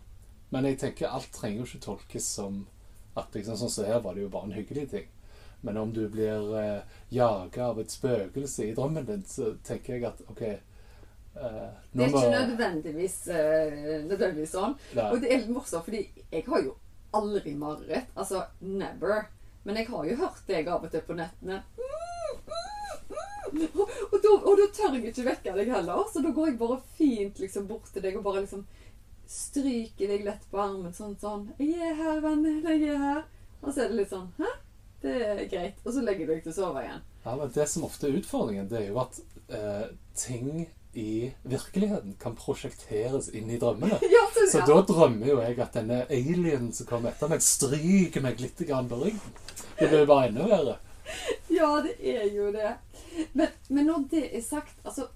Men 0.49 0.65
jeg 0.65 0.79
tenker 0.81 1.11
alt 1.13 1.29
trenger 1.35 1.61
jo 1.61 1.67
ikke 1.67 1.83
tolkes 1.83 2.25
som 2.39 2.63
at 3.19 3.35
liksom, 3.35 3.57
sånn 3.59 3.69
som 3.69 3.85
her 3.85 4.01
var 4.01 4.15
det 4.15 4.23
jo 4.23 4.31
bare 4.33 4.49
en 4.49 4.55
hyggelig 4.57 4.87
ting. 4.89 5.07
Men 5.61 5.77
om 5.77 5.93
du 5.93 6.05
blir 6.09 6.53
eh, 6.59 6.81
jaga 7.09 7.65
av 7.65 7.79
et 7.81 7.91
spøkelse 7.91 8.69
i 8.69 8.75
drømmen 8.75 9.07
din, 9.07 9.23
så 9.27 9.53
tenker 9.67 9.97
jeg 9.97 10.05
at 10.07 10.21
OK 10.31 10.43
eh, 10.47 10.59
Det 11.35 12.05
er 12.05 12.13
ikke 12.13 12.29
nødvendigvis, 12.35 13.17
eh, 13.27 14.05
nødvendigvis 14.07 14.55
sånn. 14.55 14.77
Nei. 14.95 15.09
Og 15.09 15.19
det 15.23 15.33
er 15.33 15.43
litt 15.43 15.51
morsomt, 15.51 15.87
fordi 15.89 16.05
jeg 16.31 16.45
har 16.47 16.63
jo 16.63 16.77
aldri 17.19 17.55
mareritt. 17.59 18.13
Altså 18.15 18.45
never. 18.61 19.27
Men 19.67 19.81
jeg 19.81 19.89
har 19.89 20.07
jo 20.07 20.19
hørt 20.21 20.45
deg 20.47 20.71
av 20.71 20.85
og 20.87 20.93
til 20.93 21.03
på 21.05 21.17
nettene. 21.19 21.63
Og, 23.49 23.79
og, 23.81 24.17
da, 24.21 24.31
og 24.45 24.59
da 24.59 24.65
tør 24.77 24.95
jeg 24.95 25.09
ikke 25.09 25.25
vekke 25.25 25.53
deg 25.57 25.71
heller, 25.73 26.03
så 26.13 26.21
da 26.21 26.29
går 26.35 26.51
jeg 26.51 26.59
bare 26.59 26.75
fint 26.99 27.39
liksom 27.41 27.65
bort 27.67 27.89
til 27.89 28.03
deg 28.05 28.19
og 28.19 28.27
bare 28.27 28.43
liksom 28.43 28.61
stryker 29.29 30.11
deg 30.13 30.25
lett 30.25 30.45
på 30.51 30.59
armen 30.61 30.93
sånn 30.93 31.15
sånn 31.21 31.47
'Jeg 31.57 31.77
er 31.89 31.95
her, 31.97 32.21
venn. 32.21 32.45
Jeg 32.45 32.83
er 32.93 32.97
her.' 32.97 33.25
Og 33.61 33.73
så 33.73 33.83
er 33.83 33.89
det 33.89 33.97
litt 33.99 34.13
sånn 34.13 34.29
'Hæ? 34.37 34.51
Det 35.01 35.15
er 35.25 35.45
greit.' 35.51 35.85
Og 35.85 35.93
så 35.95 36.03
legger 36.03 36.27
du 36.27 36.33
deg 36.33 36.43
til 36.43 36.53
å 36.53 36.57
sove 36.57 36.83
igjen. 36.83 37.05
Ja, 37.25 37.35
men 37.35 37.51
Det 37.55 37.69
som 37.69 37.85
ofte 37.87 38.07
er 38.07 38.19
utfordringen, 38.19 38.69
det 38.69 38.81
er 38.81 38.87
jo 38.89 38.99
at 39.03 39.19
eh, 39.49 39.87
ting 40.15 40.67
i 40.93 41.31
virkeligheten 41.43 42.15
kan 42.19 42.35
prosjekteres 42.35 43.29
inn 43.29 43.49
i 43.49 43.59
drømmene. 43.61 43.99
Ja, 44.15 44.25
så, 44.33 44.47
Så 44.51 44.63
ja. 44.63 44.65
da 44.65 44.81
drømmer 44.81 45.27
jo 45.27 45.37
jeg 45.41 45.59
at 45.61 45.77
denne 45.77 46.01
alienen 46.09 46.71
som 46.73 46.89
kommer 46.89 47.13
etter 47.13 47.29
meg, 47.31 47.43
stryker 47.45 48.25
meg 48.25 48.41
litt 48.41 48.59
grann 48.67 48.89
på 48.89 48.97
ryggen. 49.03 49.37
Det 49.79 49.89
blir 49.91 50.09
bare 50.09 50.31
enda 50.31 50.47
verre. 50.49 50.79
Ja, 51.49 51.69
det 51.85 51.95
er 52.01 52.27
jo 52.33 52.51
det. 52.53 52.73
Men, 53.33 53.53
men 53.69 53.87
når 53.89 54.03
det 54.11 54.25
er 54.37 54.43
sagt 54.45 54.75
altså, 54.85 55.07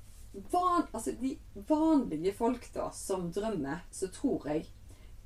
van, 0.51 0.87
altså 0.91 1.13
De 1.21 1.35
vanlige 1.69 2.33
folk 2.37 2.65
da, 2.73 2.87
som 2.95 3.29
drømmer, 3.33 3.83
så 3.93 4.09
tror 4.13 4.47
jeg 4.49 4.65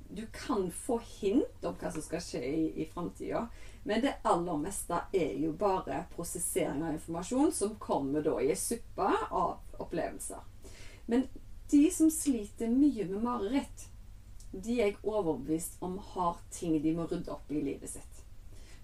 du 0.09 0.23
kan 0.31 0.69
få 0.71 1.01
hint 1.03 1.65
om 1.67 1.73
hva 1.75 1.89
som 1.91 2.03
skal 2.03 2.21
skje 2.23 2.39
i, 2.47 2.61
i 2.79 2.85
framtida. 2.87 3.41
Men 3.87 4.01
det 4.03 4.17
aller 4.27 4.57
meste 4.59 4.97
er 5.15 5.37
jo 5.39 5.53
bare 5.55 6.01
prosessering 6.15 6.83
av 6.83 6.93
informasjon 6.97 7.51
som 7.55 7.75
kommer 7.79 8.25
da 8.25 8.33
i 8.43 8.49
ei 8.51 8.55
suppe 8.59 9.07
av 9.31 9.79
opplevelser. 9.79 10.41
Men 11.05 11.23
de 11.71 11.85
som 11.91 12.11
sliter 12.11 12.67
mye 12.67 13.05
med 13.07 13.23
mareritt, 13.23 13.85
de 14.51 14.75
er 14.75 14.89
jeg 14.89 14.97
overbevist 15.03 15.79
om 15.79 15.95
har 16.03 16.35
ting 16.51 16.75
de 16.83 16.91
må 16.97 17.05
rydde 17.07 17.31
opp 17.31 17.51
i 17.51 17.61
livet 17.63 17.93
sitt. 17.93 18.19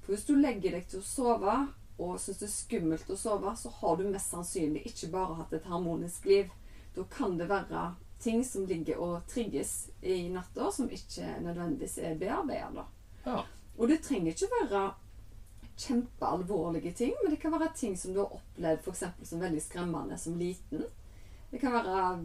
For 0.06 0.14
hvis 0.14 0.24
du 0.24 0.38
legger 0.38 0.78
deg 0.78 0.88
til 0.88 1.04
å 1.04 1.08
sove 1.08 1.56
og 1.98 2.16
syns 2.24 2.40
det 2.40 2.48
er 2.48 2.54
skummelt 2.54 3.12
å 3.12 3.18
sove, 3.20 3.52
så 3.60 3.72
har 3.82 4.00
du 4.00 4.06
mest 4.08 4.32
sannsynlig 4.32 4.86
ikke 4.88 5.12
bare 5.18 5.36
hatt 5.42 5.58
et 5.58 5.68
harmonisk 5.68 6.30
liv. 6.32 6.48
Da 6.96 7.04
kan 7.12 7.36
det 7.38 7.50
være 7.52 7.90
ting 8.24 8.40
som 8.48 8.64
ligger 8.72 9.04
og 9.04 9.28
trigges 9.28 9.90
i 10.00 10.30
natta, 10.32 10.72
som 10.72 10.88
ikke 10.88 11.42
nødvendigvis 11.44 11.98
er 12.00 12.16
bearbeida. 12.24 12.88
Ja. 13.28 13.44
Og 13.78 13.90
det 13.90 14.04
trenger 14.06 14.34
ikke 14.34 14.52
være 14.62 14.84
kjempealvorlige 15.78 16.94
ting, 16.94 17.14
men 17.24 17.34
det 17.34 17.40
kan 17.42 17.54
være 17.56 17.72
ting 17.76 17.98
som 17.98 18.14
du 18.14 18.20
har 18.22 18.36
opplevd 18.36 18.84
f.eks. 18.86 19.04
som 19.30 19.42
veldig 19.42 19.62
skremmende 19.62 20.18
som 20.18 20.38
liten. 20.38 20.84
Det 21.52 21.60
kan 21.62 21.74
være 21.74 22.18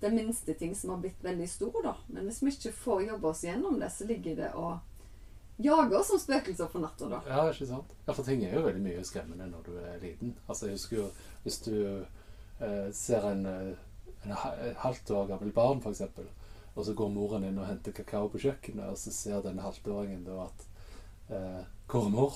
den 0.00 0.16
minste 0.16 0.54
ting 0.54 0.74
som 0.76 0.90
har 0.90 1.00
blitt 1.00 1.24
veldig 1.24 1.48
stor, 1.48 1.76
da. 1.84 1.94
Men 2.06 2.28
hvis 2.28 2.42
vi 2.42 2.52
ikke 2.52 2.72
får 2.76 3.06
jobbe 3.06 3.28
oss 3.30 3.44
gjennom 3.44 3.78
det, 3.80 3.90
så 3.92 4.04
ligger 4.08 4.36
det 4.36 4.50
og 4.54 4.78
jager 5.56 5.98
oss 5.98 6.10
som 6.12 6.20
spøkelser 6.20 6.68
på 6.72 6.80
natta, 6.82 7.08
da. 7.08 7.20
Ja, 7.28 7.46
ikke 7.52 7.68
sant? 7.68 7.94
Ja, 8.04 8.12
for 8.12 8.24
ting 8.24 8.44
er 8.44 8.56
jo 8.56 8.66
veldig 8.66 8.84
mye 8.84 9.04
skremmende 9.08 9.48
når 9.48 9.68
du 9.68 9.72
er 9.80 10.00
liten. 10.02 10.34
Altså, 10.46 10.68
jeg 10.68 10.76
husker 10.76 11.00
jo 11.00 11.06
hvis 11.44 11.60
du 11.64 11.76
eh, 12.60 12.88
ser 12.92 13.28
en, 13.30 13.46
eh, 13.48 14.24
en 14.24 14.36
halvt 14.84 15.10
år 15.16 15.32
gammel 15.32 15.52
barn, 15.56 15.80
f.eks., 15.84 16.04
og 16.76 16.84
så 16.84 16.92
går 16.92 17.08
moren 17.08 17.44
inn 17.48 17.56
og 17.56 17.70
henter 17.70 17.94
kakao 17.96 18.28
på 18.28 18.42
kjøkkenet, 18.42 18.90
og 18.92 18.98
så 19.00 19.12
ser 19.12 19.40
den 19.44 19.62
halvtåringen 19.64 20.26
da 20.26 20.42
at 20.44 20.66
eh, 21.30 21.64
mor? 22.10 22.32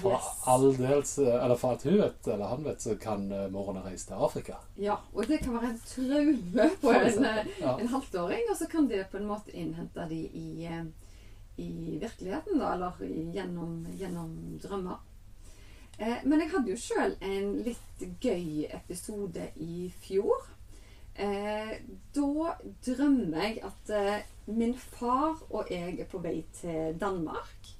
For 0.00 0.12
Yes. 0.12 0.42
all 0.46 0.76
del, 0.76 1.02
eller 1.28 1.56
for 1.60 1.70
alt 1.74 1.82
hun 1.84 1.98
vet, 2.00 2.26
eller 2.28 2.46
han 2.46 2.62
vet, 2.64 2.80
så 2.82 2.94
kan 2.96 3.26
eh, 3.32 3.48
moren 3.52 3.76
ha 3.76 3.90
til 3.90 4.14
Afrika. 4.16 4.56
Ja, 4.80 4.96
og 5.12 5.26
det 5.28 5.42
kan 5.42 5.58
være 5.58 5.72
en 5.74 5.80
traume 5.84 6.68
på 6.80 6.92
en, 6.92 7.24
eh, 7.24 7.46
Ja. 7.60 7.74
en 7.80 7.88
halvtåring, 7.88 8.46
og 8.50 8.56
så 8.56 8.66
kan 8.70 8.88
det 8.88 9.10
på 9.10 9.16
en 9.20 9.26
måte 9.28 9.52
innhente 9.52 10.06
de 10.08 10.22
i, 10.24 10.64
eh, 10.64 10.84
i 11.58 11.98
virkeligheten, 12.00 12.58
da, 12.58 12.72
eller 12.72 12.96
gjennom, 13.34 13.84
gjennom 13.98 14.58
drømmer. 14.62 15.02
Eh, 15.98 16.16
men 16.24 16.40
jeg 16.40 16.50
hadde 16.50 16.70
jo 16.72 16.76
sjøl 16.80 17.16
en 17.20 17.52
litt 17.62 18.08
gøy 18.24 18.64
episode 18.74 19.50
i 19.56 19.92
fjor. 20.00 20.48
Eh, 21.14 21.76
da 22.16 22.56
drømmer 22.86 23.42
jeg 23.44 23.60
at 23.62 23.90
eh, 23.94 24.22
min 24.46 24.74
far 24.74 25.36
og 25.50 25.68
jeg 25.70 26.00
er 26.00 26.08
på 26.10 26.18
vei 26.24 26.40
til 26.60 26.96
Danmark. 26.98 27.73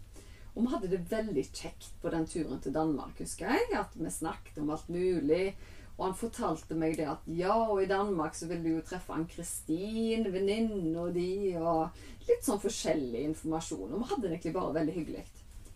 Og 0.55 0.63
vi 0.63 0.71
hadde 0.71 0.91
det 0.93 1.07
veldig 1.11 1.45
kjekt 1.51 1.95
på 2.03 2.11
den 2.15 2.27
turen 2.31 2.61
til 2.63 2.75
Danmark, 2.75 3.19
husker 3.19 3.51
jeg. 3.51 3.71
At 3.79 3.97
vi 3.99 4.11
snakket 4.11 4.61
om 4.63 4.71
alt 4.71 4.89
mulig. 4.93 5.57
Og 5.97 6.09
han 6.09 6.17
fortalte 6.19 6.77
meg 6.79 6.97
det 6.99 7.07
at 7.11 7.27
ja, 7.31 7.55
og 7.55 7.83
i 7.83 7.91
Danmark 7.91 8.35
så 8.35 8.49
vil 8.51 8.63
du 8.65 8.71
jo 8.73 8.83
treffe 8.87 9.15
Ann-Kristin, 9.15 10.27
venninna 10.35 11.07
di, 11.15 11.55
og 11.59 11.95
litt 12.27 12.43
sånn 12.47 12.63
forskjellig 12.63 13.23
informasjon. 13.31 13.93
Og 13.93 14.03
vi 14.03 14.11
hadde 14.11 14.27
det 14.27 14.33
egentlig 14.33 14.55
bare 14.57 14.77
veldig 14.79 14.97
hyggelig. 14.99 15.25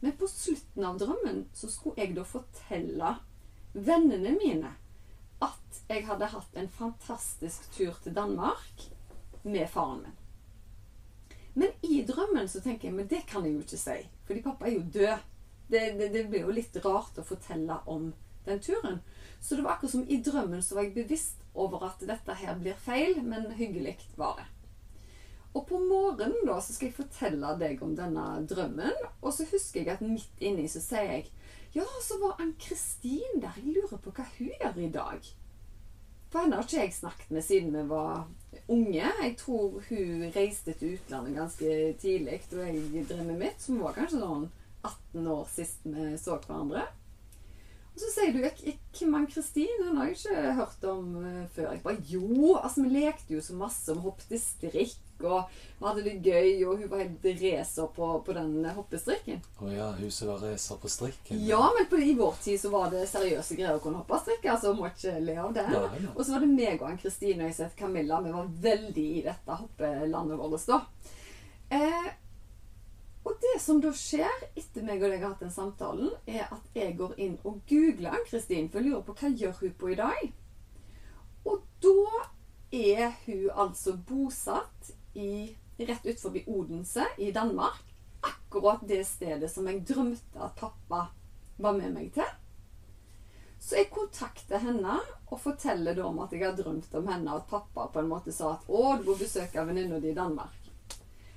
Men 0.00 0.14
på 0.18 0.30
slutten 0.30 0.86
av 0.86 0.98
drømmen 0.98 1.44
så 1.58 1.70
skulle 1.70 2.02
jeg 2.02 2.14
da 2.18 2.26
fortelle 2.26 3.14
vennene 3.74 4.34
mine 4.38 4.74
at 5.44 5.82
jeg 5.90 6.06
hadde 6.06 6.30
hatt 6.34 6.58
en 6.58 6.70
fantastisk 6.70 7.66
tur 7.74 7.98
til 8.02 8.14
Danmark 8.14 8.88
med 9.42 9.66
faren 9.70 10.02
min. 10.06 10.16
Men 11.58 11.74
i 11.82 12.02
drømmen 12.06 12.46
så 12.48 12.62
tenker 12.62 12.88
jeg 12.88 12.96
men 12.96 13.08
det 13.10 13.24
kan 13.26 13.46
jeg 13.46 13.56
jo 13.56 13.64
ikke 13.64 13.80
si, 13.80 13.98
fordi 14.28 14.42
pappa 14.44 14.68
er 14.68 14.76
jo 14.76 14.84
død. 14.94 15.26
Det, 15.68 15.80
det, 15.98 16.06
det 16.14 16.20
blir 16.30 16.46
jo 16.46 16.52
litt 16.54 16.76
rart 16.84 17.18
å 17.20 17.24
fortelle 17.26 17.80
om 17.90 18.12
den 18.46 18.60
turen. 18.64 19.00
Så 19.40 19.56
det 19.56 19.64
var 19.66 19.74
akkurat 19.74 19.92
som 19.96 20.06
i 20.08 20.20
drømmen 20.24 20.62
så 20.64 20.78
var 20.78 20.86
jeg 20.86 20.94
bevisst 20.94 21.42
over 21.58 21.82
at 21.90 22.04
dette 22.06 22.36
her 22.40 22.54
blir 22.62 22.78
feil, 22.78 23.18
men 23.26 23.50
hyggelig 23.58 23.98
var 24.16 24.38
det. 24.38 24.46
Og 25.56 25.66
på 25.66 25.80
morgenen 25.80 26.46
da 26.46 26.60
så 26.62 26.76
skal 26.76 26.90
jeg 26.90 26.98
fortelle 27.00 27.52
deg 27.60 27.82
om 27.82 27.96
denne 27.98 28.24
drømmen, 28.48 28.94
og 29.18 29.34
så 29.34 29.48
husker 29.50 29.82
jeg 29.82 29.96
at 29.96 30.04
midt 30.04 30.44
inni 30.44 30.68
så 30.70 30.82
sier 30.84 31.10
jeg 31.16 31.28
ja, 31.74 31.84
så 32.02 32.16
var 32.22 32.38
Ann-Kristin 32.40 33.42
der. 33.42 33.58
Jeg 33.60 33.74
lurer 33.76 34.00
på 34.00 34.12
hva 34.16 34.24
hun 34.38 34.48
gjør 34.48 34.78
i 34.80 34.88
dag. 34.94 35.26
For 36.28 36.44
henne 36.44 36.58
har 36.58 36.66
ikke 36.66 36.82
jeg 36.82 36.92
snakket 36.92 37.30
med 37.32 37.44
siden 37.44 37.72
vi 37.72 37.84
var 37.88 38.26
unge. 38.68 39.10
Jeg 39.22 39.34
tror 39.40 39.80
hun 39.88 40.24
reiste 40.34 40.74
til 40.76 40.98
utlandet 40.98 41.38
ganske 41.38 41.74
tidlig 42.02 42.42
og 42.52 42.64
jeg 42.66 43.06
drev 43.08 43.24
med 43.24 43.40
mitt, 43.46 43.64
vi 43.68 43.80
var 43.80 43.96
kanskje 43.96 44.20
sånn 44.20 44.48
18 44.84 45.30
år 45.34 45.46
sist 45.52 45.86
vi 45.88 46.12
så 46.20 46.36
hverandre. 46.36 46.84
Og 47.98 48.02
så 48.04 48.12
sier 48.14 48.30
du 48.30 48.38
hvem 48.38 48.60
er 48.70 48.76
Kim 48.94 49.14
Ann-Kristin, 49.18 49.80
hun 49.82 49.96
har 49.98 50.06
jeg 50.06 50.20
ikke 50.20 50.52
hørt 50.60 50.84
om 50.86 51.16
eh, 51.18 51.46
før. 51.50 51.72
Jeg 51.72 51.80
bare 51.82 52.04
jo, 52.06 52.52
altså 52.54 52.84
vi 52.84 52.92
lekte 52.94 53.34
jo 53.34 53.40
så 53.42 53.56
masse. 53.58 53.90
Vi 53.90 54.04
hoppet 54.04 54.38
strikk, 54.38 55.00
og 55.24 55.50
vi 55.78 55.86
hadde 55.86 56.04
det 56.06 56.14
gøy, 56.26 56.64
og 56.66 56.82
hun 56.82 56.90
var 56.90 57.02
helt 57.02 57.26
racer 57.40 57.88
på, 57.94 58.10
på 58.26 58.36
den 58.36 58.68
hoppestrikken. 58.76 59.42
Å 59.62 59.70
ja, 59.72 59.88
hun 59.98 60.12
som 60.14 60.32
var 60.32 60.44
racer 60.46 60.78
på 60.82 60.90
strikken. 60.92 61.42
Ja, 61.46 61.60
men 61.76 61.88
på, 61.90 62.00
i 62.02 62.14
vår 62.18 62.38
tid 62.44 62.60
så 62.62 62.72
var 62.74 62.92
det 62.94 63.06
seriøse 63.10 63.58
greier 63.58 63.78
å 63.78 63.82
kunne 63.82 64.02
hoppe 64.02 64.20
strikk, 64.22 64.48
altså 64.52 64.74
må 64.76 64.88
ikke 64.90 65.16
le 65.24 65.36
av 65.42 65.52
det. 65.56 65.66
Ja, 65.74 65.82
ja. 65.86 66.14
Og 66.14 66.22
så 66.22 66.34
var 66.34 66.46
det 66.46 66.52
meg 66.54 66.80
og 66.80 66.88
Ann-Kristine 66.92 67.44
og 67.44 67.52
jeg 67.52 67.58
sett 67.60 67.76
Camilla. 67.78 68.22
Vi 68.24 68.34
var 68.34 68.54
veldig 68.68 69.10
i 69.18 69.26
dette 69.26 69.60
hoppelandet 69.62 70.40
vårt 70.40 70.66
da. 70.68 70.80
Eh, 71.78 72.10
og 73.28 73.34
det 73.42 73.58
som 73.60 73.80
da 73.84 73.90
skjer 73.92 74.44
etter 74.56 74.84
meg 74.86 75.02
og 75.02 75.12
deg 75.12 75.20
har 75.20 75.34
hatt 75.34 75.42
den 75.44 75.52
samtalen, 75.52 76.10
er 76.26 76.46
at 76.48 76.76
jeg 76.76 76.96
går 76.96 77.18
inn 77.20 77.36
og 77.44 77.60
googler 77.68 78.16
Ann-Kristin, 78.16 78.70
for 78.72 78.80
jeg 78.80 78.90
lurer 78.90 79.04
på 79.04 79.16
hva 79.20 79.32
gjør 79.36 79.58
hun 79.60 79.74
på 79.78 79.90
i 79.92 79.98
dag. 79.98 80.30
Og 81.48 81.66
da 81.84 82.24
er 82.74 83.12
hun 83.26 83.50
altså 83.52 83.96
bosatt 84.08 84.94
i, 85.18 85.56
rett 85.78 86.06
utenfor 86.06 86.38
Odense 86.46 87.06
i 87.18 87.32
Danmark. 87.32 87.84
Akkurat 88.20 88.82
det 88.88 89.04
stedet 89.06 89.50
som 89.50 89.66
jeg 89.70 89.84
drømte 89.86 90.42
at 90.42 90.56
pappa 90.58 91.06
var 91.58 91.78
med 91.78 91.94
meg 91.94 92.12
til. 92.14 92.28
Så 93.58 93.80
jeg 93.80 93.90
kontakter 93.90 94.62
henne 94.62 94.98
og 95.28 95.40
forteller 95.42 95.96
da 95.98 96.06
om 96.06 96.20
at 96.22 96.32
jeg 96.34 96.44
har 96.46 96.56
drømt 96.56 96.94
om 96.94 97.08
henne, 97.10 97.32
og 97.32 97.42
at 97.42 97.50
pappa 97.50 97.88
på 97.92 98.02
en 98.02 98.10
måte 98.10 98.32
sa 98.32 98.54
at 98.54 98.68
'Å, 98.68 98.98
du 98.98 99.10
må 99.10 99.16
besøke 99.18 99.66
venninna 99.66 99.98
di 100.00 100.12
i 100.12 100.14
Danmark'. 100.14 100.70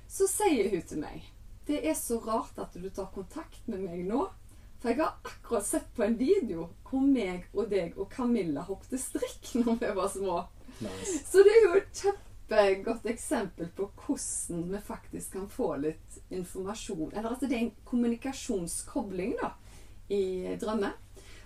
Så 0.08 0.28
sier 0.30 0.70
hun 0.70 0.82
til 0.82 0.98
meg 0.98 1.26
'Det 1.66 1.88
er 1.88 1.94
så 1.94 2.18
rart 2.18 2.58
at 2.58 2.74
du 2.74 2.88
tar 2.90 3.10
kontakt 3.14 3.68
med 3.68 3.80
meg 3.80 4.06
nå', 4.06 4.30
for 4.80 4.88
jeg 4.88 4.98
har 4.98 5.18
akkurat 5.24 5.66
sett 5.66 5.94
på 5.94 6.02
en 6.02 6.18
video 6.18 6.68
hvor 6.88 7.00
meg 7.00 7.44
og 7.54 7.70
deg 7.70 7.98
og 7.98 8.10
Camilla 8.10 8.62
hoppet 8.66 9.00
strikk 9.00 9.54
når 9.62 9.78
vi 9.80 9.94
var 9.94 10.08
små. 10.08 10.42
Nice. 10.80 11.24
Så 11.26 11.42
det 11.46 11.52
er 11.54 11.62
jo 11.68 11.74
et 11.78 11.94
kjempegodt 12.52 13.06
eksempel 13.06 13.68
på 13.76 13.88
hvordan 14.06 14.72
vi 14.72 14.80
faktisk 14.80 15.32
kan 15.32 15.48
få 15.48 15.76
litt 15.76 16.18
informasjon. 16.28 17.12
Eller 17.12 17.32
at 17.32 17.40
det 17.40 17.54
er 17.56 17.64
en 17.64 17.74
kommunikasjonskobling 17.84 19.36
da, 19.40 19.52
i 20.08 20.56
drømmer. 20.60 20.98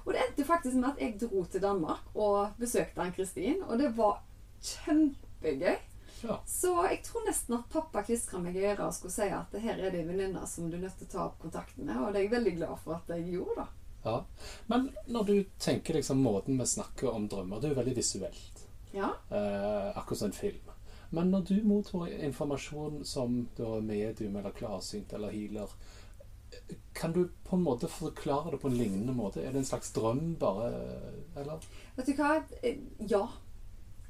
Og 0.05 0.13
det 0.15 0.23
endte 0.23 0.47
faktisk 0.47 0.77
med 0.79 0.93
at 0.93 1.03
jeg 1.03 1.19
dro 1.21 1.45
til 1.51 1.63
Danmark 1.63 2.15
og 2.15 2.59
besøkte 2.59 3.03
Ann-Kristin. 3.03 3.63
Og 3.67 3.79
det 3.79 3.91
var 3.97 4.23
kjempegøy. 4.63 5.79
Ja. 6.23 6.39
Så 6.49 6.73
jeg 6.87 7.03
tror 7.05 7.27
nesten 7.27 7.59
at 7.59 7.67
pappa 7.71 8.03
klistra 8.07 8.39
meg 8.41 8.57
i 8.57 8.65
øret 8.65 8.87
og 8.87 8.95
skulle 8.97 9.13
si 9.13 9.27
at 9.29 9.53
her 9.61 9.77
er 9.77 9.93
det 9.93 10.01
ei 10.01 10.07
venninne 10.07 10.47
som 10.49 10.71
du 10.71 10.79
er 10.79 10.87
nødt 10.87 10.97
til 10.99 11.11
å 11.11 11.13
ta 11.13 11.25
opp 11.27 11.43
kontakten 11.43 11.87
med. 11.87 11.99
Og 12.01 12.15
det 12.15 12.23
er 12.23 12.29
jeg 12.29 12.37
veldig 12.39 12.55
glad 12.61 12.79
for 12.85 12.97
at 12.97 13.11
jeg 13.13 13.27
gjorde. 13.35 13.67
da. 13.67 13.67
ja. 14.07 14.17
Men 14.73 14.89
når 15.07 15.29
du 15.29 15.35
tenker 15.59 15.99
liksom 15.99 16.23
måten 16.25 16.59
vi 16.59 16.71
snakker 16.71 17.13
om 17.13 17.29
drømmer, 17.29 17.61
det 17.61 17.69
er 17.69 17.77
jo 17.77 17.81
veldig 17.83 17.99
visuelt. 17.99 18.65
Ja. 18.97 19.11
Eh, 19.29 19.99
akkurat 19.99 20.19
som 20.19 20.33
en 20.33 20.39
film. 20.39 20.73
Men 21.11 21.31
når 21.31 21.47
du 21.49 21.57
mottar 21.63 22.09
informasjon 22.09 23.05
som 23.05 23.47
da 23.57 23.81
medium 23.81 24.37
eller 24.37 24.51
klarsynt 24.57 25.13
eller 25.13 25.31
healer, 25.31 25.71
kan 26.93 27.13
du 27.13 27.29
på 27.45 27.57
en 27.57 27.63
måte 27.63 27.89
forklare 27.89 28.51
det 28.51 28.61
på 28.63 28.69
en 28.69 28.79
lignende 28.79 29.13
måte? 29.15 29.43
Er 29.43 29.53
det 29.53 29.59
en 29.63 29.69
slags 29.69 29.93
drøm 29.93 30.37
bare, 30.41 30.71
eller? 31.37 31.67
Vet 31.97 32.07
du 32.07 32.15
hva? 32.19 32.43
Eh, 32.63 32.79
Ja. 32.99 33.27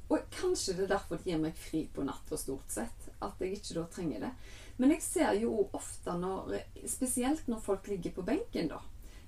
Og 0.09 0.19
kanskje 0.31 0.73
det 0.77 0.83
er 0.85 0.93
derfor 0.93 1.17
det 1.19 1.27
gir 1.27 1.39
meg 1.41 1.57
fri 1.59 1.81
på 1.93 2.03
natta, 2.07 2.37
stort 2.39 2.71
sett. 2.71 3.09
At 3.21 3.41
jeg 3.43 3.57
ikke 3.57 3.75
da 3.75 3.83
trenger 3.91 4.21
det. 4.23 4.29
Men 4.77 4.93
jeg 4.93 5.01
ser 5.03 5.33
jo 5.41 5.65
ofte 5.73 6.13
når 6.15 6.61
Spesielt 6.87 7.47
når 7.47 7.59
folk 7.59 7.87
ligger 7.87 8.13
på 8.15 8.23
benken, 8.23 8.69
da. 8.71 8.79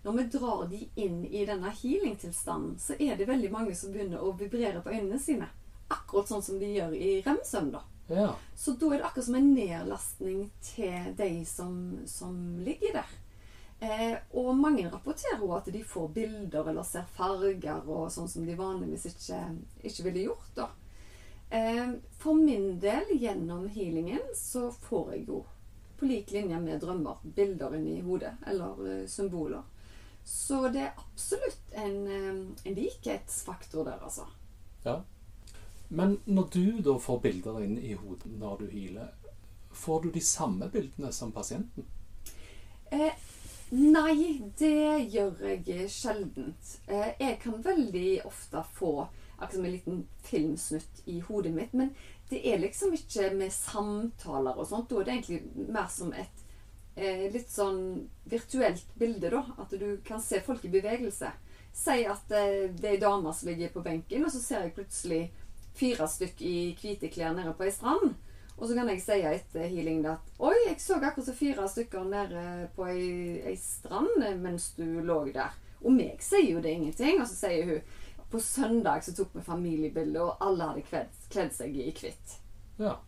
Når 0.03 0.15
vi 0.15 0.23
drar 0.37 0.67
de 0.71 0.79
inn 0.95 1.25
i 1.25 1.43
denne 1.45 1.73
healing-tilstanden, 1.75 2.77
så 2.79 2.95
er 2.95 3.17
det 3.19 3.27
veldig 3.27 3.51
mange 3.51 3.75
som 3.75 3.91
begynner 3.91 4.23
å 4.23 4.31
vibrere 4.39 4.79
på 4.81 4.93
øynene 4.93 5.19
sine. 5.19 5.49
Akkurat 5.89 6.29
sånn 6.29 6.43
som 6.45 6.59
de 6.61 6.69
gjør 6.75 6.93
i 6.95 7.13
rem-søvn, 7.25 7.71
da. 7.73 7.83
Ja. 8.09 8.29
Så 8.57 8.73
da 8.81 8.89
er 8.93 9.01
det 9.01 9.07
akkurat 9.07 9.25
som 9.25 9.37
en 9.37 9.51
nedlastning 9.53 10.45
til 10.65 11.11
de 11.17 11.31
som, 11.45 11.73
som 12.09 12.37
ligger 12.65 13.01
der. 13.01 13.17
Eh, 13.79 14.15
og 14.35 14.57
mange 14.59 14.89
rapporterer 14.91 15.39
jo 15.39 15.53
at 15.55 15.69
de 15.71 15.83
får 15.87 16.09
bilder 16.15 16.67
eller 16.67 16.83
ser 16.83 17.05
farger 17.15 17.85
og 17.85 18.09
sånn 18.11 18.27
som 18.27 18.43
de 18.47 18.57
vanligvis 18.59 19.07
ikke, 19.13 19.39
ikke 19.87 20.07
ville 20.09 20.25
gjort. 20.27 20.51
da. 20.57 20.69
Eh, 21.49 21.93
for 22.19 22.33
min 22.33 22.79
del, 22.79 23.05
gjennom 23.09 23.69
healingen, 23.69 24.25
så 24.35 24.71
får 24.71 25.13
jeg 25.13 25.27
jo 25.29 25.43
på 25.99 26.05
lik 26.05 26.31
linje 26.31 26.59
med 26.59 26.79
drømmer 26.79 27.21
bilder 27.23 27.75
inni 27.75 28.01
hodet, 28.01 28.33
eller 28.47 28.83
eh, 28.87 29.05
symboler. 29.07 29.63
Så 30.23 30.67
det 30.69 30.83
er 30.85 30.99
absolutt 30.99 31.73
en, 31.73 31.97
eh, 32.07 32.43
en 32.63 32.75
likhetsfaktor 32.75 33.87
der, 33.87 34.03
altså. 34.03 34.27
ja. 34.83 34.99
Men 35.89 36.19
når 36.25 36.49
du 36.53 36.81
da 36.85 36.97
får 37.01 37.21
bilder 37.23 37.63
inn 37.65 37.77
i 37.81 37.95
hodet 37.97 38.29
når 38.37 38.61
du 38.61 38.67
healer, 38.69 39.13
får 39.73 40.03
du 40.03 40.11
de 40.13 40.21
samme 40.21 40.69
bildene 40.69 41.09
som 41.13 41.31
pasienten? 41.33 41.87
Eh, 42.93 43.13
nei, 43.73 44.41
det 44.57 45.09
gjør 45.13 45.41
jeg 45.65 45.89
sjeldent. 45.93 46.75
Eh, 46.87 47.15
jeg 47.19 47.39
kan 47.41 47.57
veldig 47.65 48.21
ofte 48.29 48.63
få 48.73 48.93
akkurat 49.39 49.65
en 49.65 49.71
liten 49.71 49.99
filmsnutt 50.25 51.01
i 51.05 51.19
hodet 51.25 51.53
mitt, 51.55 51.73
men 51.73 51.93
det 52.29 52.43
er 52.45 52.61
liksom 52.61 52.93
ikke 52.93 53.31
med 53.33 53.53
samtaler 53.53 54.57
og 54.57 54.67
sånt. 54.69 54.89
Da 54.89 54.99
er 54.99 55.07
det 55.07 55.17
egentlig 55.17 55.69
mer 55.73 55.89
som 55.89 56.13
et 56.13 56.45
eh, 56.95 57.25
litt 57.33 57.49
sånn 57.49 58.09
virtuelt 58.29 58.93
bilde, 58.99 59.31
da. 59.33 59.43
At 59.57 59.73
du 59.73 59.89
kan 60.05 60.21
se 60.21 60.41
folk 60.45 60.65
i 60.65 60.73
bevegelse. 60.73 61.31
Si 61.73 62.03
at 62.05 62.33
eh, 62.35 62.67
det 62.73 62.91
er 62.91 62.97
ei 62.97 63.01
dame 63.01 63.33
som 63.33 63.49
ligger 63.49 63.73
på 63.73 63.85
benken, 63.85 64.25
og 64.25 64.33
så 64.33 64.43
ser 64.43 64.67
jeg 64.67 64.75
plutselig 64.77 65.23
fire 65.79 66.07
stykk 66.11 66.43
i 66.45 66.57
hvite 66.79 67.11
klær 67.13 67.33
nede 67.37 67.55
på 67.57 67.65
ei 67.67 67.73
strand. 67.73 68.17
Og 68.59 68.67
så 68.67 68.75
kan 68.75 68.89
jeg 68.91 69.01
si 69.01 69.21
etter 69.23 69.69
healing 69.71 70.03
at 70.11 70.43
Oi, 70.43 70.55
jeg 70.67 70.81
så 70.83 70.97
akkurat 70.99 71.29
så 71.29 71.35
fire 71.35 71.67
stykker 71.71 72.03
nede 72.11 72.67
på 72.75 72.89
ei, 72.91 73.39
ei 73.47 73.55
strand 73.55 74.19
mens 74.43 74.73
du 74.75 74.99
lå 74.99 75.21
der. 75.31 75.55
Og 75.79 75.95
meg 75.95 76.19
sier 76.23 76.57
jo 76.57 76.63
det 76.63 76.75
ingenting. 76.75 77.21
Og 77.23 77.27
så 77.29 77.37
sier 77.47 77.69
hun 77.69 77.97
på 78.29 78.41
søndag 78.43 79.01
så 79.05 79.15
tok 79.15 79.31
vi 79.33 79.41
familiebilde, 79.41 80.21
og 80.21 80.43
alle 80.45 80.67
hadde 80.69 80.85
kledd, 80.85 81.15
kledd 81.33 81.55
seg 81.55 81.73
i 81.73 81.89
hvitt. 81.89 82.35
Ja. 82.77 82.99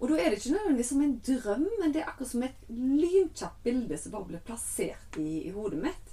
Og 0.00 0.10
da 0.10 0.18
er 0.18 0.32
det 0.32 0.40
ikke 0.40 0.56
nødvendigvis 0.56 0.90
som 0.92 1.04
en 1.04 1.14
drøm, 1.28 1.68
men 1.80 1.94
det 1.94 2.02
er 2.02 2.10
akkurat 2.10 2.32
som 2.32 2.42
et 2.44 2.66
lynkjapt 2.68 3.62
bilde 3.64 3.98
som 4.00 4.12
bare 4.16 4.30
blir 4.32 4.42
plassert 4.48 5.20
i, 5.22 5.46
i 5.46 5.52
hodet 5.54 5.78
mitt. 5.86 6.05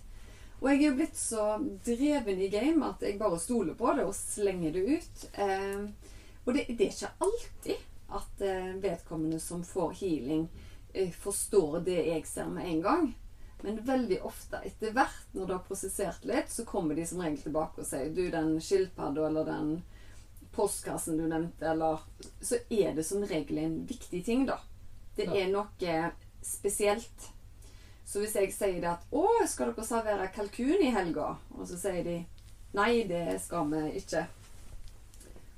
Og 0.63 0.70
jeg 0.72 0.77
er 0.79 0.86
jo 0.86 0.96
blitt 0.96 1.17
så 1.20 1.46
dreven 1.84 2.39
i 2.39 2.48
game 2.48 2.88
at 2.88 3.01
jeg 3.03 3.17
bare 3.20 3.39
stoler 3.41 3.75
på 3.75 3.89
det 3.98 4.05
og 4.08 4.15
slenger 4.15 4.72
det 4.72 4.84
ut. 4.96 5.25
Eh, 5.43 5.82
og 6.46 6.55
det, 6.55 6.70
det 6.70 6.86
er 6.86 6.93
ikke 6.93 7.10
alltid 7.25 7.82
at 8.13 8.43
eh, 8.48 8.70
vedkommende 8.79 9.41
som 9.43 9.65
får 9.67 9.91
healing, 10.00 10.48
eh, 10.93 11.12
forstår 11.12 11.82
det 11.84 11.98
jeg 12.08 12.24
ser 12.29 12.48
med 12.48 12.70
en 12.70 12.82
gang. 12.86 13.12
Men 13.63 13.84
veldig 13.84 14.22
ofte 14.24 14.62
etter 14.63 14.96
hvert, 14.96 15.27
når 15.36 15.46
du 15.50 15.53
har 15.58 15.67
prosessert 15.67 16.24
litt, 16.27 16.51
så 16.51 16.63
kommer 16.67 16.96
de 16.96 17.05
som 17.08 17.20
regel 17.24 17.43
tilbake 17.43 17.84
og 17.84 17.88
sier 17.88 18.15
Du, 18.15 18.24
den 18.32 18.55
skilpadda 18.63 19.27
eller 19.27 19.48
den 19.48 19.77
postkassen 20.55 21.20
du 21.20 21.27
nevnte, 21.27 21.72
eller 21.72 22.03
Så 22.39 22.63
er 22.70 22.96
det 22.96 23.03
som 23.08 23.24
regel 23.27 23.60
en 23.65 23.77
viktig 23.89 24.24
ting, 24.24 24.48
da. 24.48 24.62
Det 25.16 25.27
er 25.27 25.51
noe 25.51 26.11
spesielt. 26.44 27.31
Så 28.14 28.22
hvis 28.22 28.36
jeg 28.38 28.52
sier 28.54 28.78
det 28.78 28.92
at 28.92 29.06
'Å, 29.10 29.26
skal 29.50 29.72
dere 29.74 29.86
servere 29.88 30.28
kalkun 30.36 30.82
i 30.86 30.92
helga?' 30.94 31.32
Og 31.58 31.66
så 31.68 31.78
sier 31.82 32.04
de 32.06 32.20
'Nei, 32.74 33.04
det 33.10 33.42
skal 33.42 33.66
vi 33.72 33.80
ikke'. 33.98 34.26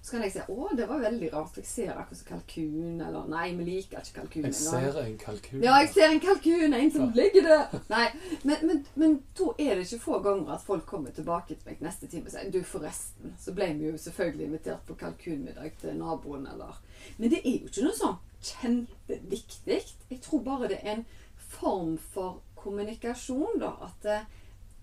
Så 0.02 0.12
kan 0.12 0.22
jeg 0.24 0.32
si 0.32 0.40
'Å, 0.40 0.70
det 0.78 0.88
var 0.88 1.00
veldig 1.02 1.34
rart, 1.34 1.58
jeg 1.58 1.66
ser 1.66 1.92
akkurat 1.92 2.18
som 2.18 2.28
kalkun', 2.30 3.02
eller 3.08 3.28
'Nei, 3.28 3.56
vi 3.58 3.64
liker 3.64 4.00
ikke 4.00 4.22
kalkun'. 4.22 4.46
Jeg 4.46 4.54
ser 4.56 5.02
en 5.02 5.18
kalkun. 5.18 5.64
Ja, 5.64 5.74
jeg 5.82 5.90
ser 5.90 6.08
en 6.14 6.20
kalkun, 6.20 6.74
en 6.74 6.92
som 6.92 7.02
Ja. 7.02 7.12
ligger 7.24 7.42
der. 7.42 7.82
Nei, 7.90 8.08
men, 8.44 8.56
men, 8.68 8.86
men 8.96 9.24
da 9.40 9.50
er 9.60 9.76
det 9.76 9.92
ikke 9.92 10.00
få 10.06 10.20
ganger 10.24 10.54
at 10.54 10.62
folk 10.62 10.86
kommer 10.86 11.12
tilbake 11.12 11.48
til 11.58 11.66
meg 11.66 11.82
neste 11.82 12.08
time 12.08 12.26
og 12.26 12.32
sier 12.32 12.52
Du, 12.52 12.62
forresten, 12.64 13.36
så 13.40 13.52
ble 13.54 13.74
vi 13.74 13.86
jo 13.90 13.98
selvfølgelig 13.98 14.46
invitert 14.46 14.86
på 14.88 14.94
kalkunmiddag 14.96 15.72
til 15.82 15.98
naboen, 15.98 16.48
eller 16.48 16.80
Men 17.18 17.30
det 17.30 17.42
er 17.44 17.60
jo 17.60 17.68
ikke 17.68 17.84
noe 17.84 18.00
sånn 18.00 18.18
kjempeviktig. 18.46 19.84
Jeg 20.10 20.22
tror 20.22 20.40
bare 20.40 20.68
det 20.68 20.80
er 20.84 20.92
en 20.92 21.06
form 21.38 21.98
for 21.98 22.42
kommunikasjon, 22.66 23.60
da. 23.62 23.72
At 23.88 24.10
eh, 24.10 24.26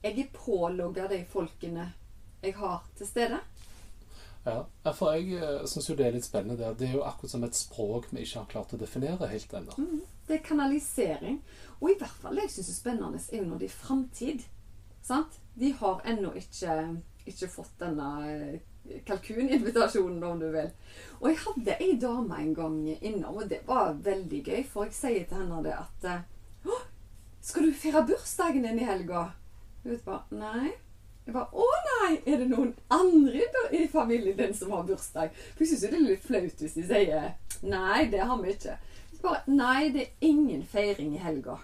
jeg 0.02 0.18
er 0.24 0.32
pålogga 0.36 1.08
de 1.10 1.20
folkene 1.30 1.90
jeg 2.42 2.56
har 2.58 2.80
til 2.98 3.06
stede. 3.06 3.42
Ja, 4.42 4.64
for 4.90 5.14
jeg 5.14 5.38
syns 5.70 5.86
jo 5.86 5.94
det 5.94 6.08
er 6.08 6.16
litt 6.16 6.26
spennende 6.26 6.58
der. 6.58 6.72
Det 6.74 6.88
er 6.88 6.96
jo 6.96 7.04
akkurat 7.06 7.30
som 7.30 7.44
et 7.46 7.54
språk 7.54 8.08
vi 8.10 8.24
ikke 8.24 8.40
har 8.40 8.48
klart 8.50 8.72
å 8.74 8.80
definere 8.80 9.28
helt 9.30 9.52
ennå. 9.54 9.76
Mm, 9.78 10.00
Det 10.26 10.34
er 10.34 10.42
kanalisering. 10.48 11.38
Og 11.78 11.92
i 11.92 11.94
hvert 12.00 12.18
fall 12.24 12.34
det 12.38 12.48
jeg 12.48 12.56
syns 12.56 12.72
er 12.72 12.78
spennende, 12.80 13.22
er 13.30 13.38
jo 13.38 13.46
når 13.52 13.62
det 13.62 13.68
er 13.68 13.76
framtid. 13.76 14.42
Sant? 15.06 15.38
De 15.54 15.70
har 15.78 16.02
ennå 16.10 16.32
ikke, 16.38 16.74
ikke 17.30 17.50
fått 17.54 17.78
denne 17.78 18.10
eh, 18.32 18.98
kalkuninvitasjonen, 19.06 20.22
om 20.26 20.42
du 20.42 20.48
vil. 20.54 20.70
Og 21.20 21.28
jeg 21.30 21.40
hadde 21.46 21.78
ei 21.78 21.96
dame 22.02 22.38
en 22.42 22.54
gang 22.54 22.76
innom, 22.98 23.38
og 23.38 23.48
det 23.50 23.62
var 23.66 23.94
veldig 24.02 24.42
gøy. 24.46 24.62
For 24.66 24.88
jeg 24.88 24.98
sier 24.98 25.26
til 25.28 25.42
henne 25.42 25.62
det 25.66 25.74
at 25.78 26.08
eh, 26.10 26.24
skal 27.42 27.66
du 27.68 27.72
feire 27.74 28.04
bursdagen 28.06 28.62
din 28.66 28.78
i 28.78 28.86
helga? 28.86 29.24
Hun 29.84 29.98
bare 30.06 30.22
Nei. 30.38 30.72
Jeg 31.26 31.34
bare 31.34 31.50
Å 31.54 31.66
nei! 31.88 32.12
Er 32.26 32.38
det 32.42 32.48
noen 32.50 32.72
andre 32.90 33.42
i- 33.72 33.86
familien 33.90 34.36
din 34.38 34.54
som 34.54 34.70
har 34.74 34.82
bursdag? 34.86 35.30
For 35.54 35.64
jeg 35.64 35.72
syns 35.72 35.80
det 35.86 35.92
er 35.94 36.04
litt 36.06 36.24
flaut 36.26 36.62
hvis 36.64 36.74
de 36.78 36.86
sier 36.86 37.32
Nei, 37.62 38.04
det 38.10 38.20
har 38.26 38.38
vi 38.42 38.54
ikke. 38.56 38.76
Bare 39.22 39.42
Nei, 39.46 39.88
det 39.94 40.02
er 40.08 40.28
ingen 40.32 40.62
feiring 40.66 41.12
i 41.14 41.22
helga. 41.22 41.58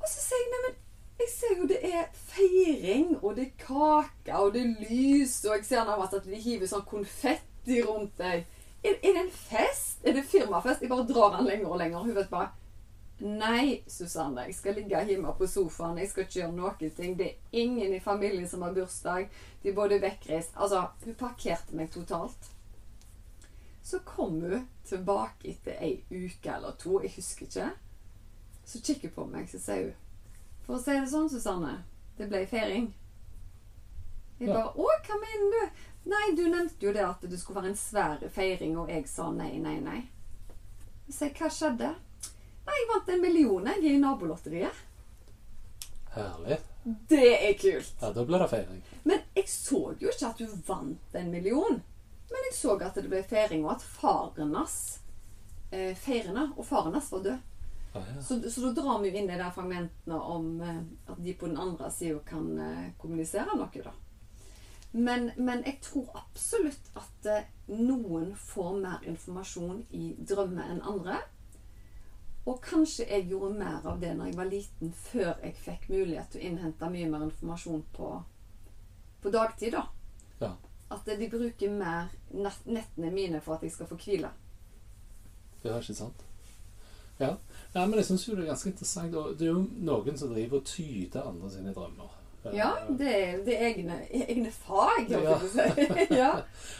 Og 0.00 0.06
så 0.08 0.20
sier 0.22 0.44
jeg 0.44 0.52
Neimen, 0.54 0.76
jeg 1.18 1.28
ser 1.32 1.56
jo 1.58 1.66
det 1.68 1.80
er 1.84 2.04
feiring, 2.30 3.08
og 3.22 3.34
det 3.36 3.48
er 3.48 3.64
kake, 3.66 4.36
og 4.38 4.52
det 4.54 4.62
er 4.62 4.86
lys, 4.88 5.34
og 5.44 5.56
jeg 5.56 5.64
ser 5.66 5.84
nærmest 5.88 6.14
at 6.14 6.28
de 6.30 6.38
hiver 6.40 6.70
sånn 6.70 6.84
konfetti 6.88 7.80
rundt 7.84 8.14
deg. 8.20 8.44
Er, 8.86 8.94
er 9.02 9.16
det 9.16 9.24
en 9.24 9.32
fest? 9.34 9.98
Er 10.06 10.14
det 10.14 10.22
firmafest? 10.30 10.80
Jeg 10.84 10.92
bare 10.92 11.08
drar 11.10 11.34
den 11.36 11.48
lenger 11.50 11.72
og 11.74 11.80
lenger. 11.82 12.04
Hun 12.06 12.14
vet 12.14 12.30
bare 12.30 12.52
Nei, 13.18 13.82
Susanne, 13.90 14.44
jeg 14.46 14.54
skal 14.54 14.76
ligge 14.78 15.00
hjemme 15.08 15.32
på 15.34 15.46
sofaen. 15.50 15.98
Jeg 15.98 16.10
skal 16.12 16.24
ikke 16.24 16.36
gjøre 16.38 16.54
noen 16.54 16.92
ting. 16.94 17.16
Det 17.18 17.26
er 17.26 17.58
ingen 17.64 17.94
i 17.96 18.00
familien 18.00 18.46
som 18.48 18.62
har 18.62 18.76
bursdag. 18.76 19.26
De 19.62 19.72
er 19.72 19.74
både 19.74 19.98
vekkreist 20.02 20.54
Altså, 20.54 20.84
hun 21.04 21.18
parkerte 21.18 21.74
meg 21.74 21.90
totalt. 21.90 22.52
Så 23.82 23.98
kom 24.06 24.38
hun 24.40 24.68
tilbake 24.86 25.50
etter 25.50 25.82
ei 25.82 26.04
uke 26.10 26.52
eller 26.52 26.76
to, 26.78 27.00
jeg 27.02 27.16
husker 27.16 27.48
ikke. 27.48 27.68
Så 28.68 28.82
kikker 28.84 29.08
hun 29.08 29.16
på 29.16 29.26
meg, 29.32 29.50
så 29.50 29.58
sier 29.58 29.88
hun 29.88 30.64
For 30.66 30.76
å 30.76 30.82
si 30.82 30.94
det 30.94 31.10
sånn, 31.10 31.30
Susanne, 31.32 31.78
det 32.18 32.28
ble 32.30 32.44
feiring. 32.46 32.90
Jeg 34.38 34.52
bare 34.52 34.74
Å, 34.76 34.98
hva 35.08 35.16
mener 35.22 35.54
du? 35.54 35.86
Nei, 36.12 36.26
du 36.36 36.44
nevnte 36.46 36.86
jo 36.86 36.92
det 36.94 37.02
at 37.02 37.24
det 37.26 37.40
skulle 37.40 37.62
være 37.62 37.72
en 37.72 37.80
svær 37.80 38.22
feiring, 38.30 38.76
og 38.78 38.92
jeg 38.92 39.08
sa 39.10 39.32
nei, 39.34 39.56
nei, 39.58 39.80
nei. 39.82 40.02
Så 41.08 41.08
Jeg 41.08 41.16
sier, 41.16 41.34
hva 41.40 41.50
skjedde? 41.56 41.94
Jeg 42.68 42.88
vant 42.92 43.12
en 43.14 43.22
million 43.22 43.68
jeg, 43.72 43.84
i 43.84 43.98
nabolotteriet. 44.02 44.84
Herlig. 46.14 46.58
Det 47.08 47.48
er 47.48 47.54
kult. 47.60 47.94
Ja, 48.00 48.12
da 48.12 48.24
blir 48.24 48.42
det 48.42 48.48
feiring. 48.48 48.80
Men 49.04 49.20
jeg 49.36 49.48
så 49.52 49.82
jo 50.00 50.10
ikke 50.12 50.30
at 50.30 50.40
du 50.40 50.46
vant 50.66 51.18
en 51.20 51.30
million. 51.32 51.82
Men 52.30 52.48
jeg 52.48 52.56
så 52.56 52.76
at 52.80 52.96
det 52.96 53.08
ble 53.08 53.22
feiring, 53.28 53.64
og 53.64 53.76
at 53.76 53.84
faren 53.84 54.54
hans 54.56 54.78
eh, 55.70 55.94
feirende, 55.96 56.50
og 56.56 56.66
faren 56.68 56.96
hans 56.96 57.12
var 57.12 57.24
død. 57.24 57.46
Ah, 57.94 58.02
ja. 58.14 58.22
Så, 58.22 58.50
så 58.50 58.66
da 58.66 58.74
drar 58.76 59.00
vi 59.00 59.08
jo 59.08 59.20
inn 59.20 59.30
i 59.32 59.38
de 59.40 59.48
fragmentene 59.54 60.18
om 60.20 60.50
eh, 60.60 60.82
at 61.08 61.22
de 61.24 61.34
på 61.34 61.48
den 61.48 61.60
andre 61.60 61.90
sida 61.92 62.20
kan 62.28 62.50
eh, 62.60 62.90
kommunisere 63.00 63.56
noe, 63.56 63.84
da. 63.84 63.94
Men, 64.92 65.30
men 65.36 65.64
jeg 65.66 65.80
tror 65.84 66.12
absolutt 66.16 66.92
at 66.96 67.28
eh, 67.28 67.48
noen 67.72 68.32
får 68.36 68.78
mer 68.80 69.08
informasjon 69.08 69.82
i 69.96 70.12
drømmer 70.18 70.72
enn 70.72 70.84
andre. 70.84 71.20
Og 72.46 72.60
kanskje 72.64 73.04
jeg 73.10 73.26
gjorde 73.28 73.58
mer 73.58 73.84
av 73.86 73.98
det 74.00 74.14
når 74.16 74.30
jeg 74.30 74.36
var 74.38 74.48
liten, 74.52 74.92
før 74.92 75.34
jeg 75.44 75.54
fikk 75.64 75.88
mulighet 75.92 76.30
til 76.32 76.40
å 76.40 76.44
innhente 76.48 76.90
mye 76.90 77.08
mer 77.10 77.26
informasjon 77.26 77.82
på, 77.96 78.12
på 79.22 79.32
dagtid, 79.34 79.72
da. 79.76 79.82
Ja. 80.40 80.52
At 80.90 81.04
de 81.04 81.28
bruker 81.28 81.70
mer 81.74 82.08
nettene 82.32 83.10
mine 83.12 83.40
for 83.44 83.58
at 83.58 83.66
jeg 83.66 83.74
skal 83.74 83.90
få 83.90 83.98
hvile. 84.00 84.30
Det 85.62 85.72
er 85.72 85.82
ikke 85.82 85.94
sant? 85.98 86.24
Ja. 87.18 87.34
Nei, 87.74 87.82
men 87.90 87.98
jeg 87.98 88.06
syns 88.08 88.28
jo 88.28 88.36
det 88.38 88.44
er 88.46 88.52
ganske 88.54 88.70
interessant. 88.70 89.14
Og 89.18 89.34
det 89.38 89.48
er 89.48 89.52
jo 89.52 89.66
noen 89.84 90.16
som 90.16 90.30
driver 90.32 90.60
og 90.62 90.68
tyder 90.70 91.26
andre 91.28 91.50
sine 91.52 91.74
drømmer. 91.76 92.14
Ja, 92.54 92.70
det 92.88 93.08
er, 93.12 93.32
det 93.44 93.56
er 93.58 93.64
egne, 93.66 93.96
egne 94.14 94.50
fag, 94.54 95.10
holdt 95.10 95.10
Ja. 95.10 95.18
jeg 95.20 95.40
på 95.42 95.48
å 95.48 95.50
si. 95.52 96.14
ja. 96.22 96.30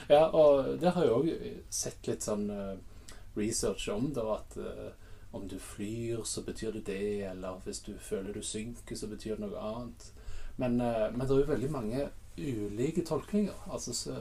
Ja, 0.08 0.22
og 0.30 0.78
det 0.80 0.94
har 0.94 1.04
jeg 1.04 1.16
òg 1.18 1.66
sett 1.74 2.06
litt 2.08 2.24
sånn 2.24 2.46
eh, 2.54 2.78
research 3.36 3.88
om 3.92 4.06
da, 4.16 4.24
at 4.38 4.56
eh, 4.62 4.86
om 5.30 5.48
du 5.48 5.58
flyr, 5.58 6.22
så 6.24 6.42
betyr 6.42 6.72
det 6.72 6.86
det, 6.86 7.24
eller 7.30 7.60
hvis 7.64 7.80
du 7.84 7.92
føler 8.00 8.32
du 8.32 8.42
synker, 8.42 8.96
så 8.96 9.10
betyr 9.10 9.36
det 9.36 9.44
noe 9.44 9.60
annet. 9.60 10.08
Men, 10.56 10.80
eh, 10.80 11.10
men 11.12 11.26
det 11.26 11.34
er 11.34 11.42
jo 11.42 11.52
veldig 11.52 11.70
mange 11.70 12.08
ulike 12.38 13.04
tolkninger. 13.04 13.54
Altså, 13.70 13.94
så, 13.94 14.16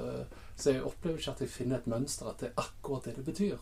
så 0.56 0.76
jeg 0.76 0.84
opplever 0.84 1.18
ikke 1.18 1.32
at 1.32 1.42
jeg 1.46 1.54
finner 1.54 1.80
et 1.80 1.90
mønster 1.90 2.30
at 2.30 2.42
det 2.42 2.52
er 2.52 2.62
akkurat 2.66 3.08
det 3.08 3.18
det 3.20 3.26
betyr. 3.26 3.58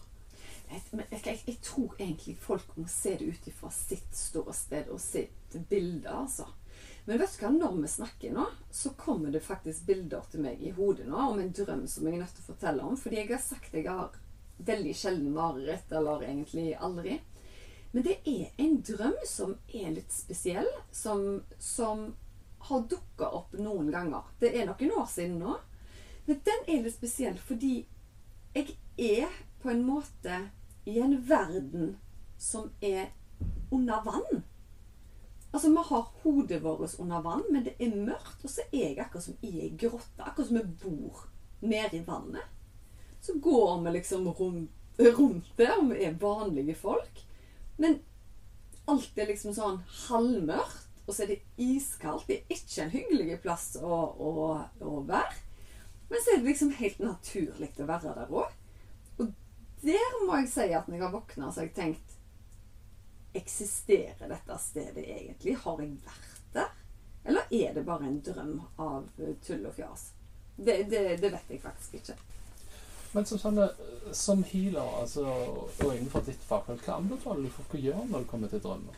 Men 0.92 1.06
jeg, 1.12 1.40
jeg, 1.46 1.58
tror 1.62 1.96
egentlig 2.00 2.38
folk 2.42 2.72
må 2.78 2.88
se 2.90 3.14
det 3.20 3.28
ut 3.30 3.48
ifra 3.48 3.70
sitt 3.72 4.16
ståsted 4.18 4.90
og 4.90 5.00
sitt 5.00 5.58
bilde, 5.70 6.10
altså. 6.10 6.48
Men 7.06 7.22
vet 7.22 7.36
du 7.38 7.44
hva, 7.44 7.52
når 7.54 7.76
vi 7.84 7.90
snakker 7.92 8.34
nå, 8.34 8.46
så 8.74 8.92
kommer 8.98 9.32
det 9.32 9.44
faktisk 9.46 9.86
bilder 9.86 10.26
til 10.32 10.42
meg 10.42 10.64
i 10.66 10.74
hodet 10.74 11.06
nå 11.06 11.28
om 11.30 11.40
en 11.40 11.54
drøm 11.54 11.86
som 11.88 12.08
jeg 12.08 12.18
er 12.18 12.24
nødt 12.24 12.34
til 12.34 12.48
å 12.48 12.50
fortelle 12.50 12.88
om. 12.88 12.98
Fordi 12.98 13.20
jeg 13.22 13.30
har 13.30 13.44
sagt 13.46 13.78
jeg 13.78 13.86
har 13.86 14.18
veldig 14.58 14.96
sjelden 14.98 15.36
mareritt, 15.36 15.92
eller 15.94 16.26
egentlig 16.26 16.74
aldri. 16.82 17.20
Men 17.96 18.04
det 18.04 18.18
er 18.28 18.50
en 18.60 18.82
drøm 18.84 19.14
som 19.24 19.54
er 19.72 19.94
litt 19.96 20.12
spesiell, 20.12 20.68
som, 20.92 21.44
som 21.64 22.10
har 22.68 22.82
dukka 22.92 23.30
opp 23.38 23.54
noen 23.56 23.88
ganger. 23.94 24.26
Det 24.42 24.50
er 24.52 24.66
noen 24.68 24.90
år 25.00 25.06
siden 25.08 25.38
nå. 25.40 25.54
Men 26.26 26.42
den 26.44 26.66
er 26.74 26.82
litt 26.84 26.98
spesiell 26.98 27.38
fordi 27.40 27.86
jeg 28.52 28.74
er 29.00 29.38
på 29.64 29.72
en 29.72 29.86
måte 29.88 30.42
i 30.84 30.98
en 31.00 31.16
verden 31.30 31.94
som 32.36 32.68
er 32.82 33.14
under 33.72 34.04
vann. 34.04 34.44
Altså, 35.52 35.70
Vi 35.72 35.84
har 35.88 36.10
hodet 36.24 36.60
vårt 36.64 37.00
under 37.00 37.22
vann, 37.22 37.46
men 37.52 37.64
det 37.64 37.78
er 37.80 37.96
mørkt, 37.96 38.44
og 38.44 38.52
så 38.52 38.66
er 38.74 38.90
jeg 38.90 39.00
akkurat 39.00 39.24
som 39.24 39.38
i 39.40 39.54
ei 39.70 39.70
grotte. 39.72 40.20
Akkurat 40.20 40.50
som 40.50 40.60
vi 40.60 40.66
bor 40.84 41.24
nede 41.64 42.02
i 42.02 42.04
vannet. 42.04 42.44
Så 43.22 43.38
går 43.40 43.86
vi 43.86 43.96
liksom 43.96 44.28
rundt, 44.28 44.72
rundt 45.00 45.56
det, 45.56 45.72
og 45.78 45.94
vi 45.94 46.04
er 46.04 46.20
vanlige 46.20 46.76
folk. 46.76 47.25
Men 47.82 48.00
alt 48.92 49.18
er 49.18 49.30
liksom 49.32 49.56
sånn 49.56 49.82
halvmørkt, 50.08 50.84
og 51.06 51.14
så 51.14 51.26
er 51.26 51.36
det 51.36 51.42
iskaldt. 51.62 52.28
Det 52.30 52.40
er 52.40 52.56
ikke 52.56 52.86
en 52.86 52.94
hyggelig 52.94 53.40
plass 53.44 53.68
å, 53.78 53.98
å, 54.18 54.32
å 54.82 54.94
være. 55.06 55.42
Men 56.10 56.22
så 56.22 56.34
er 56.34 56.42
det 56.42 56.50
liksom 56.50 56.72
helt 56.80 57.02
naturlig 57.02 57.72
å 57.82 57.90
være 57.90 58.14
der 58.18 58.34
òg. 58.34 58.56
Og 59.22 59.34
der 59.84 60.18
må 60.26 60.40
jeg 60.42 60.52
si 60.54 60.68
at 60.74 60.90
når 60.90 60.98
jeg 60.98 61.06
har 61.06 61.14
våkna, 61.14 61.50
så 61.52 61.62
har 61.62 61.70
jeg 61.70 61.78
tenkt 61.78 62.12
Eksisterer 63.36 64.30
dette 64.32 64.56
stedet 64.64 65.04
egentlig? 65.04 65.58
Har 65.60 65.82
jeg 65.84 65.98
vært 66.06 66.46
der? 66.56 66.70
Eller 67.28 67.50
er 67.52 67.74
det 67.76 67.82
bare 67.84 68.08
en 68.08 68.22
drøm 68.24 68.54
av 68.80 69.10
tull 69.44 69.66
og 69.68 69.74
fjas? 69.76 70.06
Det, 70.56 70.86
det, 70.88 71.02
det 71.20 71.32
vet 71.34 71.52
jeg 71.52 71.60
faktisk 71.60 71.98
ikke. 72.00 72.16
Men 73.16 73.28
som, 73.28 73.40
sånn, 73.40 73.62
eh, 73.64 74.12
som 74.12 74.44
healer 74.50 75.00
altså, 75.00 75.24
og 75.26 75.86
innenfor 75.88 76.26
ditt 76.28 76.42
fagfelt, 76.44 76.84
hva 76.84 77.00
anbefaler 77.00 77.48
du 77.48 77.54
folk 77.56 77.78
å 77.78 77.84
gjøre 77.86 78.08
når 78.10 78.26
det 78.26 78.32
kommer 78.32 78.52
til 78.52 78.64
drømmer? 78.66 78.98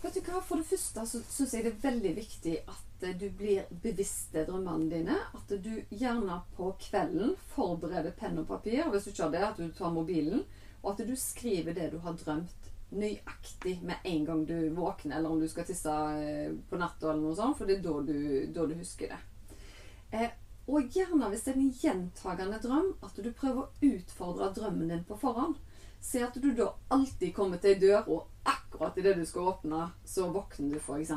Vet 0.00 0.16
du 0.16 0.20
hva, 0.24 0.40
For 0.40 0.56
det 0.56 0.70
første 0.70 1.04
så 1.04 1.20
syns 1.28 1.52
jeg 1.52 1.66
det 1.66 1.74
er 1.74 1.82
veldig 1.82 2.14
viktig 2.16 2.54
at 2.72 3.04
eh, 3.04 3.18
du 3.20 3.26
blir 3.36 3.68
bevisst 3.82 4.32
til 4.32 4.48
drømmene 4.48 4.88
dine. 4.88 5.18
At 5.36 5.52
du 5.52 5.74
gjerne 5.90 6.40
på 6.56 6.72
kvelden 6.86 7.36
forbereder 7.52 8.16
penn 8.16 8.40
og 8.40 8.48
papir, 8.48 8.86
hvis 8.88 9.06
du 9.06 9.12
ikke 9.12 9.26
har 9.26 9.36
det, 9.36 9.44
at 9.50 9.60
du 9.60 9.68
tar 9.76 9.92
mobilen. 9.92 10.46
Og 10.80 10.94
at 10.94 11.04
du 11.04 11.12
skriver 11.20 11.76
det 11.76 11.90
du 11.92 11.98
har 12.00 12.16
drømt 12.16 12.70
nøyaktig 12.96 13.76
med 13.86 14.08
en 14.08 14.24
gang 14.26 14.46
du 14.48 14.56
våkner, 14.74 15.18
eller 15.18 15.30
om 15.30 15.40
du 15.40 15.48
skal 15.52 15.68
tisse 15.68 15.92
eh, 15.92 16.48
på 16.70 16.80
natta 16.80 17.12
eller 17.12 17.26
noe 17.26 17.36
sånt, 17.36 17.58
for 17.58 17.68
det 17.68 17.78
er 17.78 17.84
da 17.84 17.98
du, 18.08 18.16
da 18.56 18.64
du 18.66 18.78
husker 18.80 19.12
det. 19.12 19.20
Eh, 20.16 20.32
og 20.68 20.92
gjerne 20.94 21.30
hvis 21.30 21.44
det 21.46 21.52
er 21.52 21.60
en 21.60 21.72
gjentagende 21.82 22.58
drøm, 22.62 22.90
at 23.02 23.16
du 23.16 23.30
prøver 23.32 23.62
å 23.64 23.90
utfordre 23.90 24.50
drømmen 24.54 24.92
din 24.92 25.06
på 25.08 25.18
forhånd. 25.20 25.56
Se 26.00 26.22
at 26.24 26.36
du 26.40 26.50
da 26.56 26.70
alltid 26.94 27.34
kommer 27.36 27.60
til 27.60 27.74
ei 27.74 27.80
dør, 27.80 28.06
og 28.08 28.48
akkurat 28.48 28.96
idet 29.00 29.16
du 29.18 29.24
skal 29.28 29.50
åpne, 29.52 29.90
så 30.04 30.30
våkner 30.32 30.76
du, 30.76 30.80
f.eks. 30.80 31.12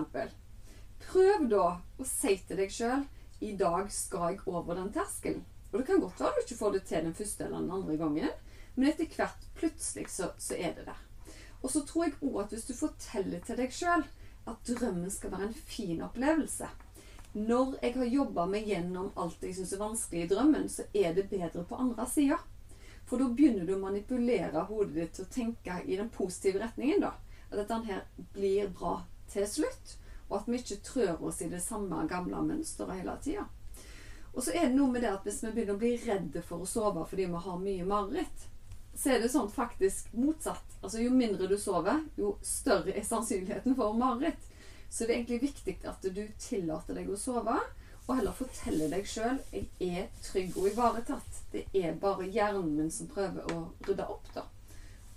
Prøv 1.04 1.48
da 1.52 1.68
å 2.00 2.08
si 2.08 2.36
til 2.48 2.60
deg 2.60 2.74
sjøl 2.74 3.06
i 3.44 3.54
dag 3.60 3.92
skal 3.92 4.34
jeg 4.34 4.44
over 4.48 4.80
den 4.80 4.92
terskelen. 4.96 5.44
Og 5.72 5.80
det 5.80 5.88
kan 5.88 6.02
godt 6.04 6.20
være 6.22 6.36
du 6.36 6.44
ikke 6.44 6.60
får 6.60 6.76
det 6.76 6.84
til 6.88 7.08
den 7.08 7.16
første 7.18 7.46
eller 7.46 7.64
den 7.64 7.78
andre 7.78 7.98
gangen, 7.98 8.36
men 8.76 8.90
etter 8.90 9.10
hvert 9.18 9.48
plutselig 9.58 10.10
så, 10.14 10.32
så 10.38 10.58
er 10.58 10.76
det 10.78 10.88
der. 10.88 11.00
Og 11.64 11.72
så 11.72 11.84
tror 11.88 12.08
jeg 12.08 12.20
òg 12.22 12.44
at 12.44 12.54
hvis 12.54 12.68
du 12.68 12.74
forteller 12.78 13.44
til 13.46 13.60
deg 13.60 13.74
sjøl 13.74 14.06
at 14.50 14.68
drømmen 14.68 15.12
skal 15.12 15.32
være 15.34 15.50
en 15.50 15.60
fin 15.68 16.02
opplevelse 16.04 16.68
Når 17.34 17.78
jeg 17.82 17.96
har 17.98 18.10
jobba 18.14 18.46
meg 18.46 18.68
gjennom 18.70 19.10
alt 19.18 19.42
jeg 19.42 19.56
syns 19.58 19.74
er 19.74 19.82
vanskelig 19.82 20.26
i 20.26 20.30
drømmen, 20.30 20.68
så 20.70 20.86
er 20.94 21.16
det 21.18 21.30
bedre 21.32 21.64
på 21.66 21.80
andre 21.82 22.06
sida. 22.10 22.38
For 23.10 23.20
da 23.20 23.26
begynner 23.30 23.66
du 23.66 23.74
å 23.76 23.82
manipulere 23.82 24.68
hodet 24.70 24.94
ditt 24.96 25.16
til 25.18 25.26
å 25.26 25.34
tenke 25.34 25.80
i 25.86 25.98
den 25.98 26.12
positive 26.14 26.62
retningen. 26.62 27.02
da. 27.02 27.16
At 27.50 27.58
dette 27.58 27.82
her 27.88 28.06
blir 28.34 28.70
bra 28.70 29.00
til 29.34 29.48
slutt. 29.50 29.98
Og 30.30 30.38
at 30.40 30.48
vi 30.48 30.62
ikke 30.62 30.80
trør 30.86 31.26
oss 31.26 31.42
i 31.42 31.50
det 31.50 31.62
samme 31.62 32.06
gamle 32.10 32.46
mønsteret 32.46 33.02
hele 33.02 33.18
tida. 33.26 33.50
Og 34.34 34.42
så 34.44 34.54
er 34.54 34.70
det 34.70 34.78
noe 34.78 34.90
med 34.90 35.04
det 35.06 35.12
at 35.14 35.26
hvis 35.28 35.44
vi 35.44 35.52
begynner 35.52 35.76
å 35.76 35.82
bli 35.82 35.94
redde 36.06 36.42
for 36.42 36.64
å 36.64 36.70
sove 36.70 37.04
fordi 37.10 37.28
vi 37.30 37.44
har 37.46 37.60
mye 37.62 37.86
mareritt, 37.86 38.48
så 38.94 39.14
er 39.14 39.22
det 39.22 39.30
sånn 39.34 39.50
faktisk 39.50 40.14
motsatt. 40.14 40.78
Altså 40.82 41.02
Jo 41.02 41.14
mindre 41.14 41.50
du 41.50 41.58
sover, 41.58 42.02
jo 42.18 42.36
større 42.46 42.94
er 42.94 43.06
sannsynligheten 43.06 43.78
for 43.78 43.94
mareritt. 43.98 44.50
Så 44.94 45.08
det 45.08 45.14
er 45.14 45.18
egentlig 45.24 45.42
viktig 45.42 45.74
at 45.90 46.04
du 46.06 46.22
tillater 46.38 46.94
deg 46.94 47.08
å 47.10 47.18
sove, 47.18 47.56
og 48.04 48.12
heller 48.14 48.36
forteller 48.38 48.92
deg 48.92 49.08
sjøl 49.10 49.40
jeg 49.50 49.66
er 49.82 50.10
trygg 50.22 50.58
og 50.60 50.68
ivaretatt. 50.70 51.38
Det 51.50 51.64
er 51.74 51.96
bare 51.98 52.28
hjernen 52.30 52.76
min 52.78 52.92
som 52.94 53.10
prøver 53.10 53.48
å 53.50 53.64
rydde 53.88 54.06
opp, 54.06 54.28
da. 54.36 54.44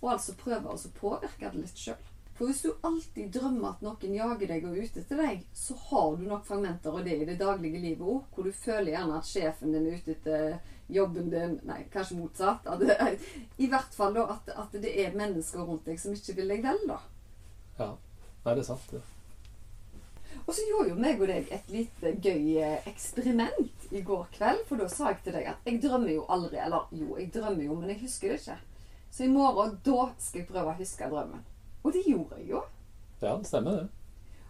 Og 0.01 0.13
altså 0.15 0.37
prøver 0.41 0.71
å 0.73 0.93
påvirke 0.97 1.51
det 1.53 1.61
litt 1.61 1.83
sjøl. 1.83 1.99
For 2.39 2.49
hvis 2.49 2.63
du 2.65 2.71
alltid 2.85 3.35
drømmer 3.37 3.75
at 3.75 3.83
noen 3.85 4.15
jager 4.17 4.49
deg 4.49 4.65
og 4.65 4.77
er 4.77 4.89
ute 4.89 5.03
etter 5.03 5.21
deg, 5.21 5.43
så 5.57 5.77
har 5.89 6.17
du 6.17 6.25
nok 6.29 6.47
fragmenter 6.49 6.97
av 6.97 7.05
det 7.05 7.17
i 7.17 7.27
det 7.29 7.37
daglige 7.41 7.81
livet 7.81 8.05
òg, 8.05 8.23
hvor 8.33 8.49
du 8.49 8.57
føler 8.57 8.95
gjerne 8.95 9.19
at 9.21 9.29
sjefen 9.29 9.77
din 9.77 9.89
er 9.89 10.01
ute 10.01 10.15
etter 10.17 10.57
jobben 10.93 11.29
din 11.33 11.59
Nei, 11.69 11.83
kanskje 11.93 12.17
motsatt. 12.21 12.69
At 12.69 12.81
det, 12.81 12.97
I 13.61 13.69
hvert 13.73 13.97
fall 13.97 14.17
da 14.17 14.25
at, 14.37 14.53
at 14.53 14.81
det 14.81 14.95
er 15.05 15.17
mennesker 15.17 15.65
rundt 15.65 15.89
deg 15.89 16.01
som 16.01 16.17
ikke 16.17 16.37
vil 16.41 16.55
deg 16.55 16.65
vel, 16.65 16.81
da. 16.89 16.99
Ja. 17.81 17.91
Nei, 18.45 18.55
det 18.55 18.63
er 18.63 18.69
sant, 18.69 18.89
det. 18.93 19.05
Og 20.45 20.55
så 20.55 20.65
gjorde 20.69 20.93
jo 20.93 21.01
meg 21.01 21.21
og 21.21 21.31
deg 21.31 21.51
et 21.55 21.73
lite 21.73 22.13
gøy 22.23 22.57
eh, 22.63 22.87
eksperiment 22.91 23.91
i 23.91 24.03
går 24.07 24.29
kveld. 24.37 24.63
For 24.69 24.81
da 24.81 24.89
sa 24.93 25.11
jeg 25.13 25.23
til 25.25 25.39
deg 25.39 25.51
at 25.53 25.69
jeg 25.69 25.83
drømmer 25.83 26.13
jo 26.13 26.25
aldri. 26.37 26.61
Eller 26.63 26.89
jo, 26.93 27.17
jeg 27.19 27.33
drømmer 27.35 27.67
jo, 27.67 27.77
men 27.81 27.93
jeg 27.95 28.03
husker 28.05 28.35
det 28.35 28.41
ikke. 28.43 28.59
Så 29.11 29.25
i 29.25 29.33
morgen, 29.33 29.79
da 29.87 30.09
skal 30.21 30.43
jeg 30.43 30.49
prøve 30.51 30.73
å 30.73 30.81
huske 30.81 31.11
drømmen. 31.13 31.45
Og 31.83 31.95
det 31.95 32.03
gjorde 32.07 32.41
jeg 32.41 32.51
jo. 32.51 32.65
Ja, 33.23 33.37
det 33.37 33.49
stemmer, 33.49 33.81
det. 33.81 33.89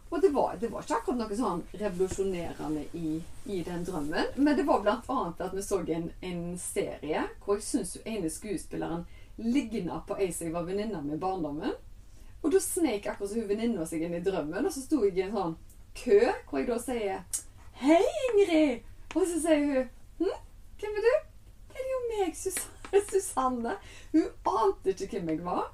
Og 0.08 0.20
det 0.22 0.28
var, 0.28 0.56
det 0.60 0.68
var 0.70 0.84
ikke 0.84 0.96
akkurat 1.00 1.18
noe 1.18 1.36
sånn 1.36 1.62
revolusjonerende 1.80 2.84
i, 2.94 3.16
i 3.50 3.62
den 3.66 3.82
drømmen. 3.86 4.36
Men 4.38 4.58
det 4.58 4.66
var 4.68 4.84
blant 4.84 5.08
annet 5.10 5.42
at 5.42 5.54
vi 5.56 5.64
så 5.66 5.80
en, 5.82 6.10
en 6.22 6.42
serie 6.62 7.24
hvor 7.42 7.58
jeg 7.58 7.66
syns 7.66 7.96
ene 8.04 8.30
skuespilleren 8.30 9.02
ligna 9.36 9.98
på 10.06 10.16
ei 10.20 10.30
som 10.32 10.46
jeg 10.46 10.54
var 10.54 10.68
venninne 10.68 11.02
med 11.02 11.18
i 11.18 11.20
barndommen. 11.20 11.74
Og 12.42 12.52
da 12.54 12.60
snek 12.62 13.08
akkurat 13.10 13.32
som 13.32 13.42
hun 13.42 13.50
venninna 13.50 13.86
seg 13.88 14.04
inn 14.06 14.14
i 14.14 14.22
drømmen, 14.22 14.68
og 14.68 14.72
så 14.72 14.84
sto 14.84 15.02
jeg 15.02 15.16
i 15.18 15.24
en 15.26 15.34
sånn 15.34 15.56
kø 15.96 16.20
hvor 16.48 16.60
jeg 16.60 16.68
da 16.68 16.78
sier 16.82 17.42
Hei, 17.80 18.02
Ingrid! 18.30 18.84
Og 19.14 19.24
så 19.28 19.40
sier 19.40 19.64
hun 19.64 19.88
hm, 20.20 20.36
hvem 20.80 21.00
er 21.00 21.06
du? 21.06 21.14
Det 21.72 21.82
er 21.82 21.88
jo 21.90 22.02
meg, 22.08 22.36
Susanne. 22.36 23.74
Hun 24.12 24.28
ante 24.48 24.94
ikke 24.94 25.18
hvem 25.18 25.30
jeg 25.34 25.44
var. 25.44 25.66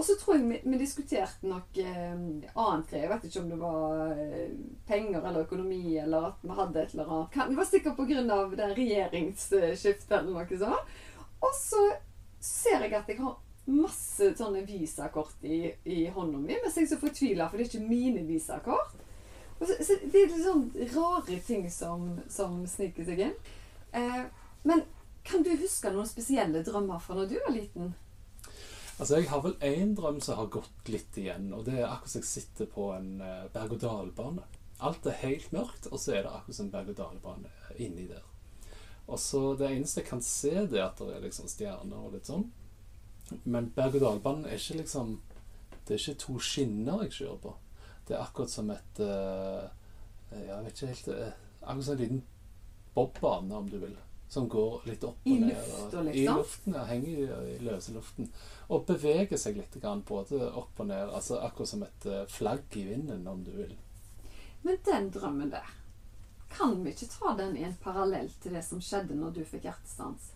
Og 0.00 0.04
så 0.04 0.16
tror 0.20 0.38
jeg 0.38 0.60
vi, 0.64 0.78
diskuterte 0.80 1.48
nok 1.48 1.76
eh, 1.80 2.12
annet 2.14 2.86
greier. 2.88 3.02
Jeg 3.04 3.10
vet 3.10 3.26
ikke 3.28 3.42
om 3.42 3.50
det 3.50 3.58
var 3.60 4.14
eh, 4.14 4.54
penger 4.88 5.20
eller 5.20 5.44
økonomi, 5.44 5.82
eller 6.00 6.30
at 6.30 6.44
vi 6.44 6.56
hadde 6.56 6.82
et 6.82 6.94
eller 6.94 7.12
annet. 7.12 7.30
Kan, 7.34 7.52
det 7.52 7.60
var 7.60 7.68
sikkert 7.68 8.00
pga. 8.00 8.38
regjeringsskiftet 8.78 10.16
eller 10.18 10.32
noe 10.32 10.60
sånt. 10.62 10.96
Og 11.40 11.52
så 11.56 11.84
ser 12.40 12.86
jeg 12.86 12.96
at 12.96 13.12
jeg 13.12 13.20
har 13.20 13.36
masse 13.70 14.32
sånne 14.38 14.64
visakort 14.64 15.44
i, 15.44 15.66
i 15.84 16.06
hånda 16.08 16.40
mi, 16.40 16.56
mens 16.56 16.76
jeg 16.76 16.88
er 16.88 16.92
så 16.94 17.00
fortvila, 17.00 17.48
for 17.48 17.60
det 17.60 17.66
er 17.66 17.72
ikke 17.74 17.90
mine 17.90 18.24
visakort. 18.28 18.96
Så, 19.60 19.74
så 19.84 19.96
det 20.02 20.22
er 20.22 20.30
litt 20.32 20.44
sånn 20.44 20.68
rare 20.94 21.40
ting 21.44 21.66
som, 21.72 22.14
som 22.32 22.62
sniker 22.68 23.04
seg 23.04 23.26
inn. 23.26 23.34
Eh, 23.92 24.22
men 24.64 24.84
kan 25.26 25.44
du 25.44 25.50
huske 25.60 25.92
noen 25.92 26.08
spesielle 26.08 26.62
drømmer 26.64 27.02
fra 27.02 27.18
når 27.18 27.28
du 27.28 27.36
var 27.42 27.52
liten? 27.54 27.92
Altså, 29.00 29.16
Jeg 29.16 29.28
har 29.30 29.42
vel 29.44 29.56
én 29.64 29.94
drøm 29.96 30.20
som 30.20 30.36
har 30.36 30.48
gått 30.52 30.88
litt 30.92 31.16
igjen, 31.16 31.52
og 31.56 31.64
det 31.68 31.78
er 31.78 31.86
akkurat 31.88 32.12
som 32.12 32.20
jeg 32.20 32.28
sitter 32.28 32.68
på 32.68 32.90
en 32.92 33.14
uh, 33.20 33.46
berg-og-dal-bane. 33.52 34.44
Alt 34.80 35.06
er 35.08 35.22
helt 35.22 35.52
mørkt, 35.56 35.88
og 35.88 36.00
så 36.00 36.16
er 36.16 36.26
det 36.26 36.32
akkurat 36.32 36.56
som 36.56 36.66
en 36.66 36.74
berg-og-dal-bane 36.74 37.52
inni 37.80 38.08
der. 38.10 38.26
Og 39.10 39.18
så 39.18 39.54
Det 39.56 39.70
eneste 39.70 40.00
jeg 40.00 40.08
kan 40.08 40.22
se, 40.22 40.52
det 40.68 40.78
er 40.78 40.86
at 40.90 41.00
det 41.00 41.16
er 41.16 41.24
liksom 41.24 41.48
stjerner 41.48 41.96
og 41.96 42.12
litt 42.14 42.28
sånn. 42.28 42.46
Men 43.44 43.72
berg-og-dal-banen 43.76 44.44
er 44.46 44.60
ikke 44.60 44.82
liksom 44.82 45.20
Det 45.86 45.96
er 45.96 46.02
ikke 46.02 46.22
to 46.22 46.38
skinner 46.38 47.02
jeg 47.04 47.16
kjører 47.16 47.40
på. 47.42 47.54
Det 48.10 48.16
er 48.18 48.24
akkurat 48.24 48.50
som 48.50 48.70
et 48.74 49.00
eh, 49.06 49.66
Jeg 50.34 50.62
vet 50.64 50.72
ikke 50.74 50.86
helt 50.90 51.08
eh, 51.14 51.34
Akkurat 51.62 51.84
som 51.86 51.94
en 51.94 52.00
liten 52.00 52.22
bobbane, 52.94 53.54
om 53.54 53.68
du 53.70 53.76
vil. 53.78 53.92
Som 54.30 54.48
går 54.50 54.82
litt 54.86 55.04
opp 55.06 55.20
og 55.22 55.30
I 55.30 55.36
ned. 55.44 55.54
lufta, 55.54 56.00
I 56.00 56.06
liksom? 56.08 56.40
luften, 56.40 56.74
ja. 56.74 56.82
Henger 56.88 57.08
i, 57.12 57.28
i 57.54 57.58
løse 57.62 57.94
luften. 57.94 58.26
Og 58.66 58.82
beveger 58.88 59.38
seg 59.38 59.60
litt, 59.60 59.78
grann, 59.82 60.02
både 60.08 60.40
opp 60.58 60.82
og 60.82 60.88
ned. 60.90 61.12
Altså 61.14 61.38
Akkurat 61.38 61.70
som 61.70 61.84
et 61.86 62.06
eh, 62.10 62.24
flagg 62.30 62.78
i 62.78 62.84
vinden, 62.88 63.22
om 63.30 63.44
du 63.46 63.52
vil. 63.60 63.76
Men 64.66 64.82
den 64.90 65.08
drømmen 65.14 65.54
der, 65.54 65.70
kan 66.50 66.74
vi 66.84 66.90
ikke 66.96 67.12
ta 67.14 67.36
den 67.38 67.54
i 67.56 67.62
en 67.68 67.78
parallell 67.82 68.30
til 68.42 68.58
det 68.58 68.64
som 68.66 68.82
skjedde 68.82 69.14
når 69.18 69.38
du 69.38 69.44
fikk 69.46 69.70
hjertestans? 69.70 70.32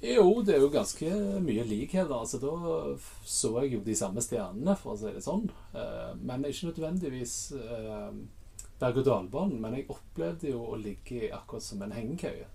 Jo, 0.00 0.42
det 0.42 0.54
er 0.56 0.62
jo 0.62 0.70
ganske 0.72 1.08
mye 1.44 1.64
likheter. 1.68 2.14
Altså, 2.16 2.40
da 2.40 2.96
så 3.28 3.52
jeg 3.60 3.74
jo 3.76 3.82
de 3.84 3.96
samme 3.98 4.24
stjernene, 4.24 4.76
for 4.80 4.94
å 4.94 5.00
si 5.00 5.12
det 5.12 5.22
sånn. 5.24 5.44
Eh, 5.76 6.14
Men 6.22 6.46
ikke 6.48 6.70
nødvendigvis 6.70 7.34
eh, 7.58 8.08
berg-og-dal-banen. 8.80 9.60
Men 9.60 9.76
jeg 9.76 9.90
opplevde 9.92 10.50
jo 10.54 10.64
å 10.72 10.80
ligge 10.80 11.28
akkurat 11.36 11.66
som 11.66 11.84
en 11.84 11.92
hengekøye. 11.94 12.48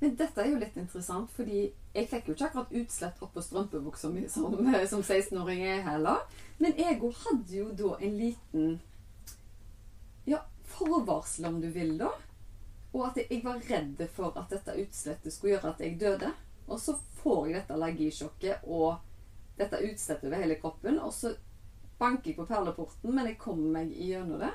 Men 0.00 0.14
dette 0.14 0.44
er 0.44 0.52
jo 0.52 0.60
litt 0.60 0.76
interessant, 0.78 1.30
fordi 1.34 1.64
jeg 1.94 2.06
fikk 2.06 2.28
jo 2.28 2.34
ikke 2.36 2.46
akkurat 2.52 2.74
utslett 2.80 3.22
opp 3.24 3.32
på 3.34 3.42
strømpebuksa 3.42 4.12
mi 4.12 4.28
som, 4.30 4.52
som 4.92 5.00
16-åring 5.02 5.64
er 5.66 5.80
heller. 5.88 6.22
Men 6.62 6.76
jeg 6.78 7.00
òg 7.00 7.16
hadde 7.24 7.56
jo 7.56 7.72
da 7.74 7.96
en 7.98 8.14
liten 8.20 8.68
ja, 10.28 10.44
forvarsel, 10.76 11.48
om 11.50 11.58
du 11.64 11.66
vil, 11.74 11.96
da. 11.98 12.12
Og 12.94 13.04
at 13.10 13.18
jeg 13.20 13.42
var 13.44 13.60
redd 13.68 14.00
for 14.14 14.36
at 14.40 14.52
dette 14.52 14.76
utslettet 14.80 15.34
skulle 15.34 15.56
gjøre 15.56 15.74
at 15.74 15.82
jeg 15.84 15.98
døde. 16.00 16.30
Og 16.68 16.80
så 16.80 16.94
får 17.20 17.46
jeg 17.46 17.58
dette 17.58 17.76
allergisjokket 17.76 18.64
og 18.68 18.96
dette 19.58 19.82
utslettet 19.90 20.28
over 20.30 20.42
hele 20.42 20.56
kroppen. 20.60 20.98
Og 21.04 21.12
så 21.14 21.34
banker 21.98 22.30
jeg 22.30 22.38
på 22.38 22.48
perleporten, 22.48 23.14
men 23.14 23.28
jeg 23.28 23.40
kommer 23.42 23.80
meg 23.80 23.92
gjennom 23.92 24.40
det. 24.40 24.54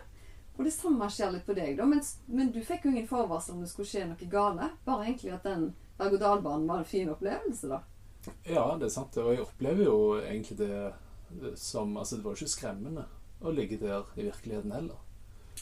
Og 0.53 0.67
det 0.67 0.73
samme 0.75 1.07
skjer 1.09 1.33
litt 1.33 1.47
på 1.47 1.55
deg, 1.57 1.73
da. 1.79 1.85
Men, 1.89 2.03
men 2.29 2.51
du 2.53 2.59
fikk 2.65 2.85
jo 2.85 2.93
ingen 2.93 3.09
forvarsel 3.09 3.55
om 3.55 3.63
det 3.63 3.71
skulle 3.71 3.89
skje 3.89 4.05
noe 4.09 4.29
gale. 4.29 4.69
Bare 4.85 5.07
egentlig 5.07 5.33
at 5.33 5.47
den 5.47 5.71
berg-og-dal-banen 5.97 6.69
var 6.69 6.83
en 6.83 6.89
fin 6.89 7.09
opplevelse, 7.09 7.71
da. 7.71 7.81
Ja, 8.47 8.67
det 8.79 8.87
er 8.87 8.93
sant. 8.93 9.17
Og 9.19 9.33
jeg 9.33 9.43
opplever 9.43 9.87
jo 9.87 9.97
egentlig 10.21 10.59
det 10.61 11.57
som 11.57 11.97
Altså, 11.97 12.15
det 12.15 12.23
var 12.23 12.35
jo 12.35 12.43
ikke 12.43 12.53
skremmende 12.53 13.07
å 13.41 13.51
ligge 13.51 13.79
der 13.81 14.05
i 14.15 14.27
virkeligheten 14.27 14.75
heller. 14.75 14.99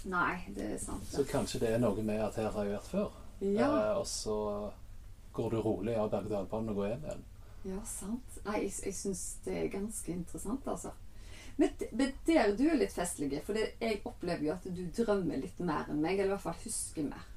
Nei, 0.10 0.42
det 0.56 0.66
er 0.74 0.78
sant. 0.82 1.06
Så 1.06 1.24
kanskje 1.30 1.60
det 1.62 1.74
er 1.76 1.82
noe 1.84 2.02
med 2.04 2.22
at 2.26 2.36
her 2.40 2.50
har 2.56 2.66
jeg 2.66 2.74
vært 2.78 2.90
før. 2.92 3.12
Ja, 3.42 3.68
Eh, 3.68 3.98
og 3.98 4.08
så 4.08 4.72
går 5.34 5.50
du 5.52 5.62
rolig 5.62 5.96
av 5.98 6.10
berg-og-dal-banen 6.12 6.70
og 6.74 6.76
går 6.82 6.88
hjem 6.92 7.06
igjen. 7.06 7.24
ja 7.66 7.80
sant. 7.86 8.40
Nei, 8.46 8.64
jeg, 8.66 8.74
jeg 8.86 8.94
syns 8.98 9.24
det 9.46 9.58
er 9.58 9.68
ganske 9.74 10.12
interessant, 10.12 10.68
altså. 10.68 10.92
Men, 11.58 11.70
men 11.92 12.14
der 12.26 12.56
du 12.58 12.64
er 12.70 12.80
litt 12.80 12.94
festlig, 12.96 13.42
for 13.46 13.54
det, 13.54 13.74
jeg 13.82 14.02
opplever 14.06 14.46
jo 14.48 14.54
at 14.56 14.64
du 14.66 14.82
drømmer 15.04 15.38
litt 15.44 15.60
mer 15.60 15.90
enn 15.92 16.02
meg, 16.02 16.18
eller 16.18 16.32
i 16.32 16.34
hvert 16.36 16.46
fall 16.48 16.58
husker 16.64 17.04
mer. 17.10 17.28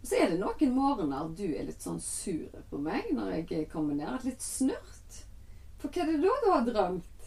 Og 0.00 0.06
så 0.08 0.16
er 0.16 0.30
det 0.32 0.38
noen 0.40 0.74
morgener 0.76 1.32
du 1.36 1.44
er 1.50 1.66
litt 1.68 1.82
sånn 1.84 1.98
sur 2.00 2.46
på 2.70 2.78
meg 2.80 3.10
når 3.12 3.32
jeg 3.50 3.66
kommer 3.72 3.94
ned. 3.98 4.22
Litt 4.24 4.40
snurt. 4.44 5.18
For 5.80 5.88
hva 5.92 6.04
er 6.04 6.12
det 6.14 6.20
da 6.22 6.36
du 6.44 6.48
har 6.52 6.64
drømt? 6.68 7.26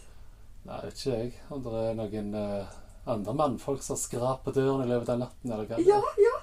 Nei, 0.64 0.80
vet 0.86 0.96
ikke 1.02 1.18
jeg. 1.20 1.34
Om 1.52 1.64
det 1.66 1.74
er 1.84 1.98
noen 2.00 2.34
eh, 2.40 2.74
andre 3.06 3.34
mannfolk 3.36 3.84
som 3.84 3.98
skraper 4.00 4.56
døren 4.56 4.86
i 4.86 4.90
løpet 4.92 5.10
av 5.16 5.20
natten, 5.26 5.52
eller 5.52 5.68
hva 5.70 5.80
Ja, 5.84 6.00
er. 6.00 6.22
ja. 6.24 6.40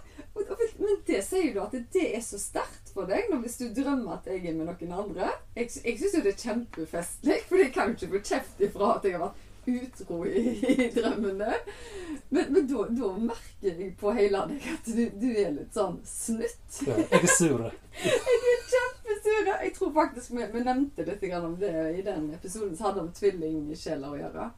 Men 0.81 0.97
det 1.07 1.21
sier 1.27 1.53
du 1.55 1.61
at 1.61 1.75
det 1.93 2.07
er 2.17 2.23
så 2.25 2.39
sterkt 2.41 2.91
for 2.95 3.09
deg 3.09 3.29
hvis 3.43 3.59
du 3.61 3.67
drømmer 3.77 4.17
at 4.19 4.27
jeg 4.31 4.41
er 4.49 4.57
med 4.57 4.69
noen 4.71 4.93
andre. 4.97 5.29
Jeg, 5.57 5.69
jeg 5.85 5.99
syns 6.01 6.15
jo 6.17 6.23
det 6.25 6.33
er 6.35 6.43
kjempefestlig, 6.45 7.39
for 7.49 7.61
jeg 7.61 7.73
kan 7.75 7.93
jo 7.93 7.99
ikke 7.99 8.13
få 8.17 8.23
kjeft 8.33 8.63
ifra 8.69 8.95
at 8.97 9.05
jeg 9.09 9.17
har 9.19 9.27
vært 9.29 9.47
utro 9.71 10.23
i, 10.27 10.45
i 10.73 10.87
drømmene. 10.95 11.51
Men, 12.31 12.53
men 12.55 12.69
da, 12.71 12.87
da 12.97 13.11
merker 13.21 13.69
jeg 13.83 13.91
på 14.01 14.15
hele 14.17 14.41
deg 14.51 14.69
at 14.73 14.89
du, 14.89 15.03
du 15.21 15.29
er 15.35 15.53
litt 15.59 15.77
sånn 15.77 15.99
snutt. 16.09 16.81
Ja, 16.89 16.97
jeg 16.97 17.21
er 17.21 17.35
sur. 17.37 17.67
Kjempesure. 18.73 19.59
Jeg 19.65 19.75
tror 19.77 19.93
faktisk 19.95 20.33
vi, 20.37 20.47
vi 20.55 20.65
nevnte 20.65 21.05
litt 21.07 21.25
om 21.37 21.59
det 21.61 21.75
i 21.99 22.03
den 22.07 22.31
episoden 22.35 22.77
som 22.77 22.89
hadde 22.91 23.05
om 23.05 23.13
tvillingsjeler 23.17 24.15
å 24.17 24.21
gjøre. 24.21 24.49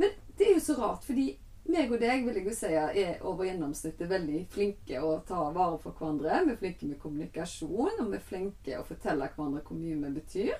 Men 0.00 0.12
det 0.38 0.46
er 0.48 0.54
jo 0.56 0.62
så 0.64 0.76
rart, 0.80 1.04
fordi 1.06 1.32
meg 1.64 1.92
og 1.94 2.00
deg 2.02 2.26
vil 2.26 2.36
jeg 2.36 2.46
jo 2.48 2.54
si 2.54 2.70
er 2.76 3.22
over 3.24 3.46
gjennomsnittet 3.48 4.10
veldig 4.10 4.40
flinke 4.52 5.00
å 5.00 5.14
ta 5.26 5.46
vare 5.54 5.78
på 5.80 5.94
hverandre. 5.96 6.42
Vi 6.44 6.52
er 6.52 6.60
flinke 6.60 6.88
med 6.90 7.00
kommunikasjon, 7.00 8.00
og 8.02 8.10
vi 8.10 8.18
er 8.18 8.28
flinke 8.28 8.78
å 8.78 8.86
fortelle 8.88 9.30
hverandre 9.32 9.64
hvor 9.64 9.80
mye 9.80 10.00
vi 10.02 10.14
betyr. 10.18 10.56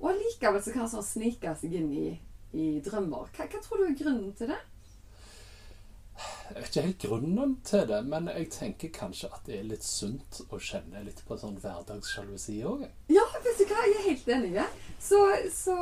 Og 0.00 0.12
allikevel 0.12 0.62
så 0.64 0.74
kan 0.74 0.88
sånn 0.88 1.04
snike 1.04 1.54
seg 1.60 1.74
inn 1.80 1.90
i, 1.92 2.10
i 2.56 2.68
drømmer. 2.84 3.32
Hva, 3.34 3.48
hva 3.50 3.64
tror 3.64 3.82
du 3.82 3.88
er 3.88 3.98
grunnen 3.98 4.36
til 4.38 4.52
det? 4.52 4.60
Jeg 6.20 6.56
vet 6.56 6.68
ikke 6.68 6.82
helt 6.84 7.04
grunnen 7.04 7.52
til 7.64 7.84
det, 7.88 7.98
men 8.10 8.26
jeg 8.28 8.48
tenker 8.52 8.90
kanskje 8.94 9.28
at 9.32 9.44
det 9.46 9.58
er 9.60 9.68
litt 9.68 9.84
sunt 9.86 10.40
å 10.50 10.58
kjenne 10.60 11.04
litt 11.06 11.22
på 11.26 11.36
sånn 11.40 11.60
hverdagssjalusi 11.62 12.58
òg. 12.66 12.82
Ja, 13.12 13.24
vet 13.44 13.60
du 13.60 13.66
hva? 13.70 13.84
Jeg 13.86 13.98
er 13.98 14.08
helt 14.08 14.32
enig. 14.34 14.56
Så, 15.00 15.36
så 15.52 15.74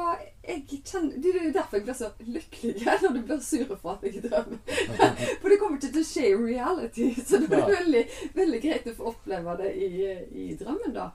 jeg 0.42 0.82
kjenner 0.86 1.16
Det 1.18 1.32
er 1.32 1.46
jo 1.48 1.54
derfor 1.56 1.76
jeg 1.76 1.84
blir 1.88 1.96
så 1.98 2.10
lykkelig 2.22 2.74
når 3.02 3.16
du 3.16 3.22
blir 3.26 3.40
sur 3.42 3.72
for 3.72 3.96
at 3.96 4.04
jeg 4.06 4.22
drømmer. 4.22 4.60
For 5.40 5.50
det 5.50 5.58
kommer 5.58 5.80
ikke 5.80 5.90
til 5.96 6.04
å 6.04 6.10
skje 6.10 6.28
i 6.28 6.36
reality, 6.38 7.08
så 7.26 7.40
det 7.42 7.50
er 7.58 7.72
veldig, 7.72 8.04
veldig 8.36 8.60
greit 8.62 8.86
å 8.86 8.94
få 9.00 9.10
oppleve 9.12 9.56
det 9.58 9.72
i, 9.74 9.90
i 10.44 10.46
drømmen, 10.60 10.94
da. 10.94 11.08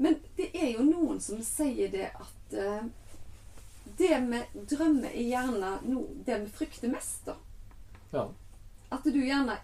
Men 0.00 0.16
det 0.38 0.48
er 0.56 0.70
jo 0.72 0.86
noen 0.86 1.20
som 1.20 1.42
sier 1.44 1.92
det 1.92 2.08
at 2.08 2.56
uh, 2.56 2.88
det 3.98 4.14
vi 4.30 4.40
drømmer 4.72 5.12
er 5.12 5.26
gjerne 5.28 5.74
no, 5.84 6.06
det 6.24 6.40
vi 6.46 6.54
frykter 6.62 6.88
mest, 6.92 7.28
da. 7.28 7.36
Ja. 8.14 8.24
At 8.88 9.04
du 9.04 9.20
gjerne 9.20 9.58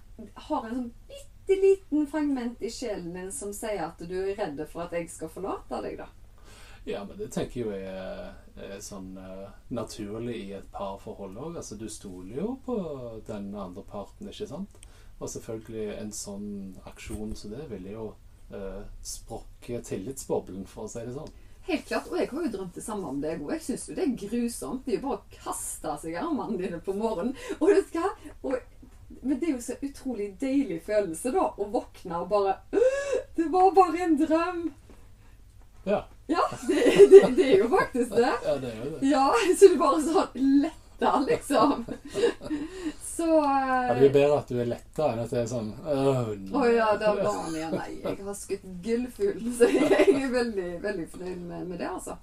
har 0.51 0.69
en 0.69 0.77
sånn 0.77 0.93
bitte 1.09 1.57
liten 1.63 2.05
fragment 2.11 2.61
i 2.61 2.69
sjelen 2.71 3.17
din 3.17 3.33
som 3.33 3.57
sier 3.57 3.87
at 3.89 4.05
du 4.05 4.17
er 4.21 4.37
redd 4.37 4.61
for 4.69 4.85
at 4.85 4.95
jeg 4.99 5.09
skal 5.11 5.33
forlate 5.33 5.81
deg, 5.89 5.97
da. 6.05 6.11
Ja, 6.87 7.05
men 7.05 7.19
det 7.19 7.33
tenker 7.35 7.61
jeg 7.61 7.67
jo 7.67 7.73
er, 7.75 8.37
er 8.63 8.77
sånn 8.85 9.17
uh, 9.19 9.49
naturlig 9.75 10.37
i 10.45 10.53
et 10.61 10.69
parforhold 10.75 11.35
òg. 11.35 11.57
Altså, 11.59 11.79
du 11.81 11.89
stoler 11.91 12.39
jo 12.39 12.53
på 12.67 12.77
den 13.27 13.51
andre 13.59 13.83
parten, 13.87 14.31
ikke 14.31 14.47
sant? 14.51 14.79
Og 15.19 15.33
selvfølgelig 15.33 15.89
en 15.97 16.13
sånn 16.15 16.49
aksjon 16.87 17.35
som 17.39 17.57
det 17.57 17.67
ville 17.73 17.97
jo 17.97 18.07
uh, 18.53 18.85
sprokke 19.03 19.81
tillitsboblen, 19.83 20.69
for 20.71 20.87
å 20.87 20.93
si 20.93 21.03
det 21.09 21.17
sånn. 21.17 21.35
Helt 21.67 21.89
klart, 21.89 22.07
og 22.13 22.21
jeg 22.21 22.31
har 22.31 22.47
jo 22.47 22.53
drømt 22.55 22.79
det 22.79 22.87
samme 22.87 23.11
om 23.11 23.19
deg 23.19 23.43
òg. 23.43 23.57
Jeg 23.57 23.67
syns 23.67 23.89
jo 23.89 23.99
det 23.99 24.07
er 24.07 24.17
grusomt. 24.23 24.87
Det 24.87 24.95
er 24.95 25.01
jo 25.01 25.09
bare 25.09 25.19
å 25.19 25.39
kaste 25.43 25.99
seg 25.99 26.15
i 26.15 26.21
armene 26.23 26.61
dine 26.61 26.79
på 26.87 26.95
morgenen. 26.95 27.35
Og 27.59 27.75
du 27.75 27.97
hva? 27.97 28.13
Og, 28.47 28.55
men 29.27 29.41
det 29.41 29.49
er 29.49 29.57
jo 29.57 29.65
så 29.67 29.75
utrolig 29.83 30.29
deilig 30.39 30.79
følelse, 30.87 31.35
da. 31.35 31.49
Å 31.51 31.71
våkne 31.75 32.23
og 32.23 32.31
bare 32.31 32.61
«Åh, 32.71 33.17
Det 33.35 33.51
var 33.51 33.75
bare 33.75 34.05
en 34.07 34.21
drøm! 34.23 34.67
Ja, 35.87 36.03
Ja, 36.27 36.43
det, 36.69 36.81
det, 37.11 37.21
det 37.37 37.45
er 37.53 37.59
jo 37.61 37.69
faktisk 37.71 38.11
det. 38.17 38.33
ja 38.45 38.55
det 38.59 38.71
er 38.73 38.81
jo 38.83 38.91
det. 38.97 39.07
Ja, 39.07 39.27
så 39.59 39.69
du 39.71 39.77
bare 39.79 40.01
sånn 40.03 40.49
letta, 40.65 41.13
liksom. 41.29 41.85
Så 43.17 43.29
Ja, 43.29 43.93
det 43.93 44.01
blir 44.01 44.13
bedre 44.17 44.41
at 44.41 44.51
du 44.51 44.59
er 44.61 44.69
letta 44.73 45.13
enn 45.13 45.23
at 45.23 45.31
det 45.33 45.39
er 45.45 45.47
sånn 45.49 45.71
Åh, 45.87 46.19
oh, 46.53 46.67
ja, 46.69 46.89
da 47.01 47.15
var 47.17 47.31
han 47.45 47.55
igjen. 47.55 47.77
Nei, 47.79 47.95
jeg 48.03 48.27
har 48.27 48.37
skutt 48.37 48.67
gullfugl, 48.85 49.47
så 49.57 49.71
jeg 49.71 50.19
er 50.19 50.35
veldig, 50.35 50.69
veldig 50.83 51.07
fornøyd 51.15 51.47
med, 51.47 51.71
med 51.71 51.79
det, 51.81 51.89
altså. 51.95 52.19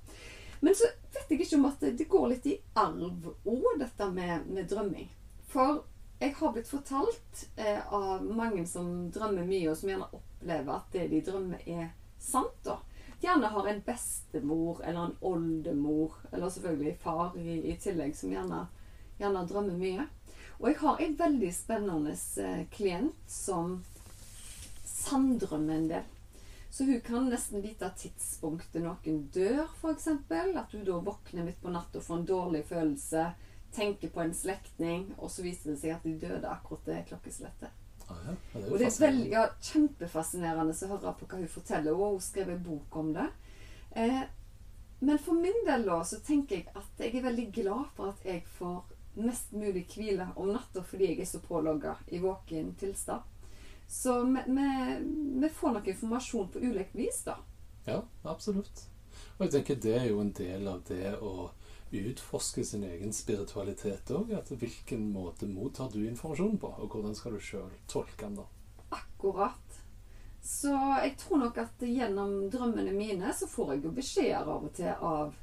Men 0.63 0.75
så 0.79 0.91
vet 1.15 1.31
jeg 1.31 1.41
ikke 1.43 1.57
om 1.61 1.65
at 1.71 1.81
det 1.97 2.11
går 2.11 2.27
litt 2.35 2.45
i 2.51 2.59
arv 2.79 3.31
òg, 3.31 3.65
dette 3.81 4.11
med, 4.13 4.45
med 4.51 4.69
drømming. 4.71 5.09
For 5.51 5.81
jeg 6.19 6.35
har 6.37 6.53
blitt 6.55 6.69
fortalt 6.71 7.41
eh, 7.55 7.81
av 7.93 8.23
mange 8.23 8.63
som 8.69 9.09
drømmer 9.11 9.43
mye, 9.47 9.71
og 9.71 9.79
som 9.79 9.89
gjerne 9.91 10.07
opplever 10.11 10.75
at 10.77 10.93
det 10.95 11.09
de 11.11 11.19
drømmer, 11.25 11.65
er 11.67 11.89
sant. 12.19 12.55
da. 12.63 12.77
Gjerne 13.23 13.47
har 13.53 13.67
en 13.67 13.81
bestemor 13.85 14.81
eller 14.83 15.05
en 15.05 15.17
oldemor, 15.21 16.17
eller 16.31 16.49
selvfølgelig 16.49 16.97
far 16.99 17.37
i, 17.39 17.61
i 17.71 17.77
tillegg, 17.79 18.17
som 18.19 18.33
gjerne, 18.33 18.65
gjerne 19.19 19.45
drømmer 19.47 19.77
mye. 19.79 20.07
Og 20.59 20.67
jeg 20.69 20.79
har 20.81 20.99
en 21.01 21.15
veldig 21.19 21.51
spennende 21.55 22.15
eh, 22.43 22.65
klient 22.71 23.31
som 23.31 23.77
sanddrømmer 24.87 25.79
en 25.79 25.87
del. 25.93 26.09
Så 26.73 26.83
hun 26.83 26.99
kan 27.05 27.29
nesten 27.29 27.61
vite 27.61 27.87
tidspunktet 28.01 28.81
noen 28.81 29.19
dør, 29.31 29.67
f.eks. 29.77 30.07
At 30.09 30.71
hun 30.73 30.83
da 30.87 30.99
våkner 31.05 31.45
midt 31.47 31.61
på 31.61 31.71
natta 31.71 31.99
og 32.01 32.07
får 32.07 32.19
en 32.19 32.27
dårlig 32.27 32.63
følelse, 32.65 33.27
tenker 33.75 34.09
på 34.09 34.23
en 34.23 34.33
slektning, 34.35 35.07
og 35.17 35.31
så 35.31 35.45
viser 35.45 35.73
det 35.73 35.79
seg 35.83 35.95
at 35.95 36.07
de 36.07 36.17
døde 36.17 36.49
akkurat 36.49 36.89
det 36.89 37.03
klokkeslettet. 37.11 37.82
Ah, 38.07 38.21
ja. 38.27 38.35
Det 38.53 38.71
Og 38.71 38.79
det 38.79 38.87
er 38.87 38.99
veldig, 38.99 39.27
ja, 39.31 39.43
kjempefascinerende 39.71 40.75
å 40.75 40.91
høre 40.93 41.13
på 41.19 41.27
hva 41.29 41.41
hun 41.41 41.51
forteller. 41.51 41.93
Og 41.93 42.17
hun 42.17 42.23
skrev 42.23 42.53
en 42.53 42.63
bok 42.63 42.97
om 43.01 43.13
det. 43.15 43.27
Eh, 43.95 44.23
men 45.03 45.19
for 45.19 45.33
min 45.33 45.65
del 45.67 45.85
da, 45.85 45.99
så 46.07 46.19
tenker 46.23 46.55
jeg 46.61 46.67
at 46.79 47.01
jeg 47.03 47.17
er 47.17 47.25
veldig 47.27 47.49
glad 47.55 47.89
for 47.95 48.13
at 48.13 48.25
jeg 48.27 48.45
får 48.57 48.81
mest 49.13 49.51
mulig 49.51 49.83
hvile 49.91 50.29
om 50.39 50.49
natta 50.49 50.81
fordi 50.81 51.11
jeg 51.11 51.19
er 51.21 51.27
så 51.29 51.41
pålogga 51.43 51.97
i 52.07 52.21
våken 52.23 52.71
tilstand. 52.79 53.21
Så 53.87 54.15
vi, 54.23 55.49
får 55.53 55.75
nok 55.75 55.87
informasjon 55.87 56.47
på 56.49 56.59
ulikt 56.59 56.95
vis, 56.95 57.19
da. 57.27 57.35
Ja, 57.85 57.99
absolutt. 58.23 58.87
Og 59.37 59.45
jeg 59.45 59.51
tenker 59.57 59.81
det 59.83 59.97
er 59.99 60.07
jo 60.07 60.21
en 60.23 60.31
del 60.33 60.67
av 60.71 60.81
det 60.87 61.17
å 61.19 61.51
utforske 61.99 62.65
sin 62.65 62.83
egen 62.87 63.13
spiritualitet 63.13 64.11
òg. 64.15 64.33
Hvilken 64.49 65.05
måte 65.13 65.47
mottar 65.49 65.91
du 65.93 66.01
informasjon 66.07 66.57
på, 66.61 66.73
og 66.79 66.95
hvordan 66.95 67.15
skal 67.17 67.37
du 67.37 67.43
sjøl 67.43 67.71
tolke 67.91 68.25
den? 68.25 68.39
da? 68.41 68.47
Akkurat. 68.97 69.79
Så 70.43 70.73
jeg 71.03 71.15
tror 71.21 71.39
nok 71.45 71.57
at 71.63 71.85
gjennom 71.87 72.49
drømmene 72.51 72.91
mine 72.91 73.31
så 73.35 73.47
får 73.47 73.75
jeg 73.75 73.85
jo 73.85 73.93
beskjeder 73.95 74.49
av 74.51 74.65
og 74.67 74.73
til 74.75 74.91
av 74.91 75.37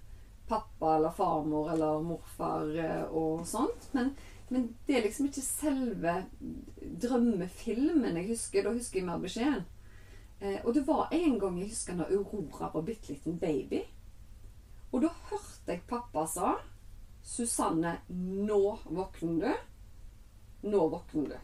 pappa 0.51 0.97
eller 0.97 1.15
farmor 1.15 1.71
eller 1.73 2.03
morfar 2.05 2.75
eh, 2.77 3.05
og 3.07 3.47
sånt. 3.49 3.89
Men, 3.97 4.11
men 4.51 4.67
det 4.87 4.99
er 4.99 5.07
liksom 5.07 5.31
ikke 5.31 5.45
selve 5.47 6.17
drømmefilmen 7.07 8.19
jeg 8.19 8.33
husker. 8.33 8.67
Da 8.67 8.75
husker 8.75 9.01
jeg 9.01 9.09
mer 9.09 9.23
beskjeden. 9.23 9.65
Eh, 10.41 10.59
og 10.65 10.75
det 10.75 10.85
var 10.89 11.15
en 11.15 11.39
gang 11.41 11.59
jeg 11.61 11.71
husker 11.71 11.97
når 11.97 12.13
Aurora 12.19 12.71
var 12.75 12.85
bitte 12.85 13.15
liten 13.15 13.39
baby. 13.41 13.85
Og 14.91 15.05
da 15.05 15.11
hørte 15.31 15.75
jeg 15.75 15.87
pappa 15.89 16.27
sa 16.27 16.55
Susanne, 17.23 17.99
nå 18.09 18.63
våkner 18.91 19.45
du. 19.45 20.71
Nå 20.73 20.87
våkner 20.93 21.35
du. 21.35 21.39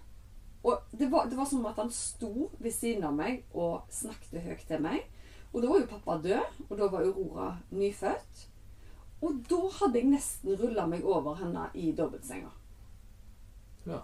Og 0.67 0.97
det 0.99 1.07
var, 1.13 1.29
det 1.31 1.37
var 1.39 1.47
som 1.47 1.67
at 1.69 1.79
han 1.79 1.93
sto 1.95 2.49
ved 2.59 2.73
siden 2.75 3.05
av 3.07 3.15
meg 3.15 3.45
og 3.55 3.87
snakket 3.93 4.43
høyt 4.43 4.65
til 4.67 4.83
meg. 4.83 5.05
Og 5.53 5.63
da 5.63 5.71
var 5.71 5.79
jo 5.81 5.91
pappa 5.93 6.17
død, 6.25 6.59
og 6.67 6.75
da 6.81 6.89
var 6.91 7.07
Aurora 7.07 7.47
nyfødt. 7.71 8.43
Og 9.25 9.39
da 9.49 9.61
hadde 9.79 10.01
jeg 10.01 10.11
nesten 10.11 10.59
rulla 10.59 10.89
meg 10.91 11.07
over 11.07 11.39
henne 11.39 11.69
i 11.79 11.93
dobbeltsenga. 11.97 12.51
Ja. 13.87 14.03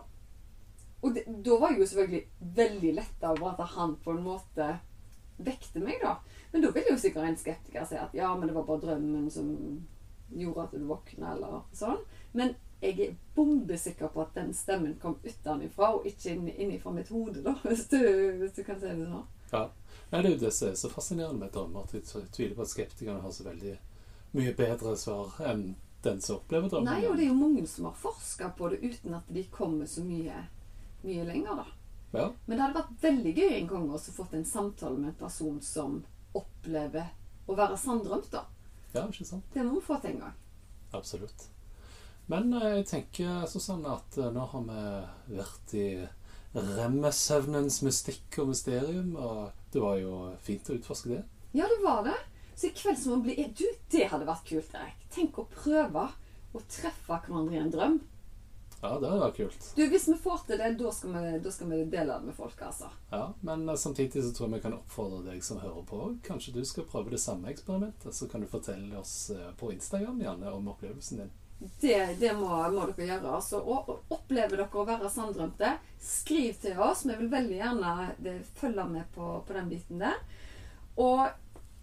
Og 1.03 1.17
det, 1.17 1.27
da 1.43 1.59
var 1.59 1.75
jeg 1.75 1.83
jo 1.83 1.89
selvfølgelig 1.91 2.55
veldig 2.61 2.95
letta 3.01 3.35
over 3.35 3.57
at 3.57 3.75
han 3.75 3.97
på 4.05 4.15
en 4.15 4.25
måte 4.25 4.69
vekte 5.43 5.83
meg, 5.83 5.99
da. 6.05 6.21
Men 6.53 6.62
da 6.62 6.71
vil 6.71 6.91
jo 6.91 6.99
sikkert 7.01 7.29
en 7.29 7.38
skeptiker 7.41 7.85
si 7.88 7.97
at 7.97 8.15
ja, 8.17 8.29
men 8.37 8.49
det 8.49 8.55
var 8.57 8.67
bare 8.69 8.85
drømmen 8.85 9.31
som 9.33 9.49
gjorde 10.33 10.67
at 10.67 10.75
du 10.77 10.85
våkna, 10.88 11.35
eller 11.35 11.62
sånn. 11.77 12.01
Men 12.37 12.55
jeg 12.83 12.99
er 13.01 13.15
bombesikker 13.37 14.11
på 14.12 14.25
at 14.25 14.35
den 14.35 14.51
stemmen 14.57 14.97
kom 15.01 15.19
utenfra, 15.25 15.95
og 15.97 16.09
ikke 16.09 16.35
innenfra 16.35 16.93
mitt 16.93 17.12
hode, 17.12 17.45
da, 17.45 17.55
hvis 17.69 17.87
du, 17.93 18.01
hvis 18.41 18.57
du 18.57 18.65
kan 18.67 18.81
si 18.81 18.91
det 18.91 19.07
sånn. 19.07 19.29
Ja. 19.53 19.65
ja. 20.11 20.19
det 20.19 20.25
er 20.25 20.35
jo 20.35 20.43
det 20.45 20.53
som 20.57 20.69
er 20.73 20.79
så 20.81 20.93
fascinerende 20.93 21.45
med 21.45 21.55
drømmer. 21.55 21.87
At 21.87 21.97
jeg 21.97 22.29
tviler 22.33 22.57
på 22.59 22.67
at 22.67 22.73
skeptikerne 22.73 23.25
har 23.25 23.35
så 23.35 23.47
veldig 23.49 23.77
mye 24.33 24.55
bedre 24.57 24.97
svar 24.97 25.37
enn 25.45 25.75
den 26.03 26.21
som 26.25 26.41
opplever 26.41 26.73
drømmen. 26.73 26.91
Nei, 26.91 27.07
og 27.07 27.17
det 27.17 27.29
er 27.29 27.31
jo 27.31 27.38
mange 27.38 27.67
som 27.71 27.87
har 27.88 28.01
forska 28.01 28.51
på 28.59 28.73
det 28.73 28.83
uten 28.83 29.15
at 29.21 29.31
de 29.31 29.45
kommer 29.53 29.87
så 29.87 30.05
mye, 30.05 30.49
mye 31.05 31.29
lenger, 31.29 31.62
da. 31.62 31.69
Ja. 32.12 32.27
Men 32.45 32.59
det 32.59 32.65
hadde 32.65 32.81
vært 32.81 33.05
veldig 33.07 33.35
gøy 33.38 33.55
en 33.57 33.69
gang 33.71 33.85
også 33.88 34.12
fått 34.12 34.35
en 34.37 34.45
samtale 34.45 34.99
med 34.99 35.15
en 35.15 35.21
person 35.23 35.61
som 35.65 36.03
opplever 36.62 37.11
å 37.51 37.57
være 37.59 37.77
sanndrømt, 37.77 38.31
da. 38.31 38.46
ja, 38.94 39.07
ikke 39.09 39.27
sant? 39.27 39.44
Det 39.53 39.64
må 39.66 39.81
vi 39.81 39.87
få 39.87 39.98
til 40.01 40.14
en 40.14 40.25
gang. 40.27 40.37
Absolutt. 40.94 41.48
Men 42.31 42.53
eh, 42.55 42.79
jeg 42.79 42.88
tenker 42.90 43.46
Susanne, 43.51 43.96
at 43.98 44.18
eh, 44.20 44.31
nå 44.33 44.44
har 44.53 44.66
vi 44.68 45.38
vært 45.40 45.75
i 45.75 45.87
remmesøvnens 46.53 47.81
mystikk 47.83 48.38
og 48.42 48.53
mysterium, 48.53 49.16
og 49.16 49.51
det 49.72 49.83
var 49.83 49.98
jo 49.98 50.16
fint 50.44 50.68
å 50.70 50.77
utforske 50.77 51.14
det. 51.14 51.22
Ja, 51.57 51.66
det 51.66 51.81
var 51.83 52.05
det. 52.07 52.16
Så 52.55 52.68
i 52.68 52.75
kveld 52.77 53.01
så 53.01 53.11
må 53.11 53.22
vi 53.25 53.33
bli 53.33 53.48
Du, 53.57 53.64
det 53.90 54.07
hadde 54.12 54.29
vært 54.29 54.46
kult, 54.46 54.75
Erik. 54.77 55.07
Tenk 55.12 55.40
å 55.40 55.48
prøve 55.51 56.07
å 56.53 56.62
treffe 56.70 57.18
hverandre 57.25 57.57
i 57.57 57.62
en 57.62 57.72
drøm. 57.72 57.98
Ja, 58.83 58.97
det 58.99 59.07
hadde 59.07 59.23
vært 59.23 59.37
kult. 59.37 59.66
Du, 59.77 59.83
Hvis 59.92 60.09
vi 60.11 60.14
får 60.18 60.40
til 60.47 60.59
det, 60.59 60.71
da 60.81 60.90
skal 60.90 61.12
vi, 61.14 61.38
da 61.45 61.51
skal 61.55 61.68
vi 61.71 61.77
dele 61.85 62.16
det 62.16 62.27
med 62.27 62.35
folk, 62.35 62.62
altså. 62.66 62.88
Ja, 63.12 63.29
Men 63.40 63.68
eh, 63.68 63.77
samtidig 63.79 64.25
så 64.25 64.33
tror 64.35 64.49
jeg 64.49 64.57
vi 64.57 64.62
kan 64.64 64.75
oppfordre 64.75 65.21
deg 65.29 65.45
som 65.47 65.61
hører 65.62 65.85
på. 65.87 66.01
Kanskje 66.27 66.57
du 66.57 66.64
skal 66.66 66.88
prøve 66.90 67.14
det 67.14 67.21
samme 67.23 67.53
eksperimentet. 67.53 68.14
Så 68.14 68.27
kan 68.29 68.42
du 68.42 68.51
fortelle 68.51 68.99
oss 68.99 69.31
eh, 69.31 69.53
på 69.61 69.71
Instagram 69.73 70.18
Janne, 70.25 70.51
om 70.51 70.66
opplevelsen 70.75 71.23
din. 71.23 71.31
Det, 71.79 72.16
det 72.18 72.33
må, 72.35 72.49
må 72.75 72.88
dere 72.90 73.07
gjøre. 73.07 73.37
altså. 73.37 73.61
Og, 73.62 73.87
og 73.92 74.16
Opplever 74.18 74.64
dere 74.64 74.83
å 74.83 74.87
være 74.88 75.11
sanndrømte, 75.14 75.77
skriv 76.03 76.59
til 76.64 76.83
oss. 76.83 77.05
Vi 77.07 77.14
vil 77.21 77.31
veldig 77.31 77.61
gjerne 77.61 78.42
følge 78.59 78.88
med 78.90 79.14
på, 79.14 79.37
på 79.47 79.59
den 79.61 79.71
biten 79.71 80.03
der. 80.03 80.18
Og 80.99 81.23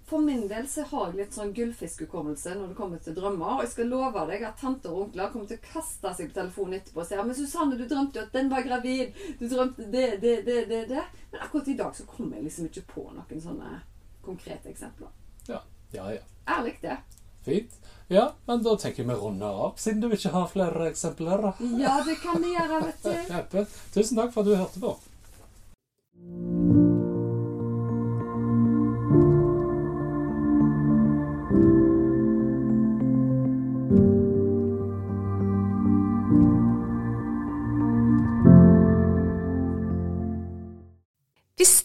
for 0.10 0.20
min 0.20 0.48
del 0.48 0.68
så 0.68 0.84
har 0.90 1.12
jeg 1.12 1.18
litt 1.20 1.36
sånn 1.38 1.52
gullfiskhukommelse 1.54 2.56
når 2.58 2.72
det 2.72 2.78
kommer 2.78 3.02
til 3.04 3.16
drømmer. 3.18 3.60
Og 3.60 3.66
jeg 3.66 3.74
skal 3.76 3.92
love 3.92 4.24
deg 4.32 4.46
at 4.48 4.58
tanter 4.58 4.94
og 4.94 5.04
onkler 5.06 5.30
kommer 5.34 5.52
til 5.52 5.60
å 5.60 5.68
kaste 5.68 6.14
seg 6.18 6.32
på 6.32 6.38
telefonen 6.40 6.80
etterpå 6.80 7.04
og 7.04 7.08
si 7.10 7.20
Men 7.20 7.38
Susanne, 7.38 7.78
du 7.78 7.86
drømte 7.86 8.20
jo 8.20 8.26
at 8.26 8.34
den 8.34 8.50
var 8.50 8.66
gravid. 8.66 9.22
Du 9.38 9.46
drømte 9.46 9.86
det, 9.94 10.08
det, 10.24 10.36
det, 10.48 10.58
det, 10.72 10.82
det. 10.90 11.06
Men 11.32 11.46
akkurat 11.46 11.70
i 11.70 11.78
dag 11.84 11.96
så 11.96 12.08
kommer 12.10 12.40
jeg 12.40 12.50
liksom 12.50 12.72
ikke 12.72 12.86
på 12.90 13.06
noen 13.14 13.46
sånne 13.46 13.80
konkrete 14.26 14.74
eksempler. 14.74 15.14
Ja, 15.48 15.62
ja. 15.94 16.12
ja. 16.18 16.26
Ærlig, 16.58 16.78
det. 16.82 16.98
Fint. 17.46 17.78
Ja, 18.10 18.32
men 18.50 18.64
da 18.66 18.74
tenker 18.82 19.04
jeg 19.04 19.12
vi 19.12 19.18
runder 19.22 19.62
opp, 19.68 19.78
siden 19.80 20.02
du 20.02 20.10
ikke 20.10 20.34
har 20.34 20.50
flere 20.50 20.90
eksempler. 20.90 21.52
Ja, 21.78 22.00
det 22.06 22.18
kan 22.24 22.42
vi 22.42 22.56
gjøre, 22.56 22.82
vet 22.90 23.52
du. 23.54 23.62
Tusen 23.94 24.18
takk 24.18 24.34
for 24.34 24.42
at 24.42 24.50
du 24.50 24.58
hørte 24.58 24.82
på. 24.82 24.98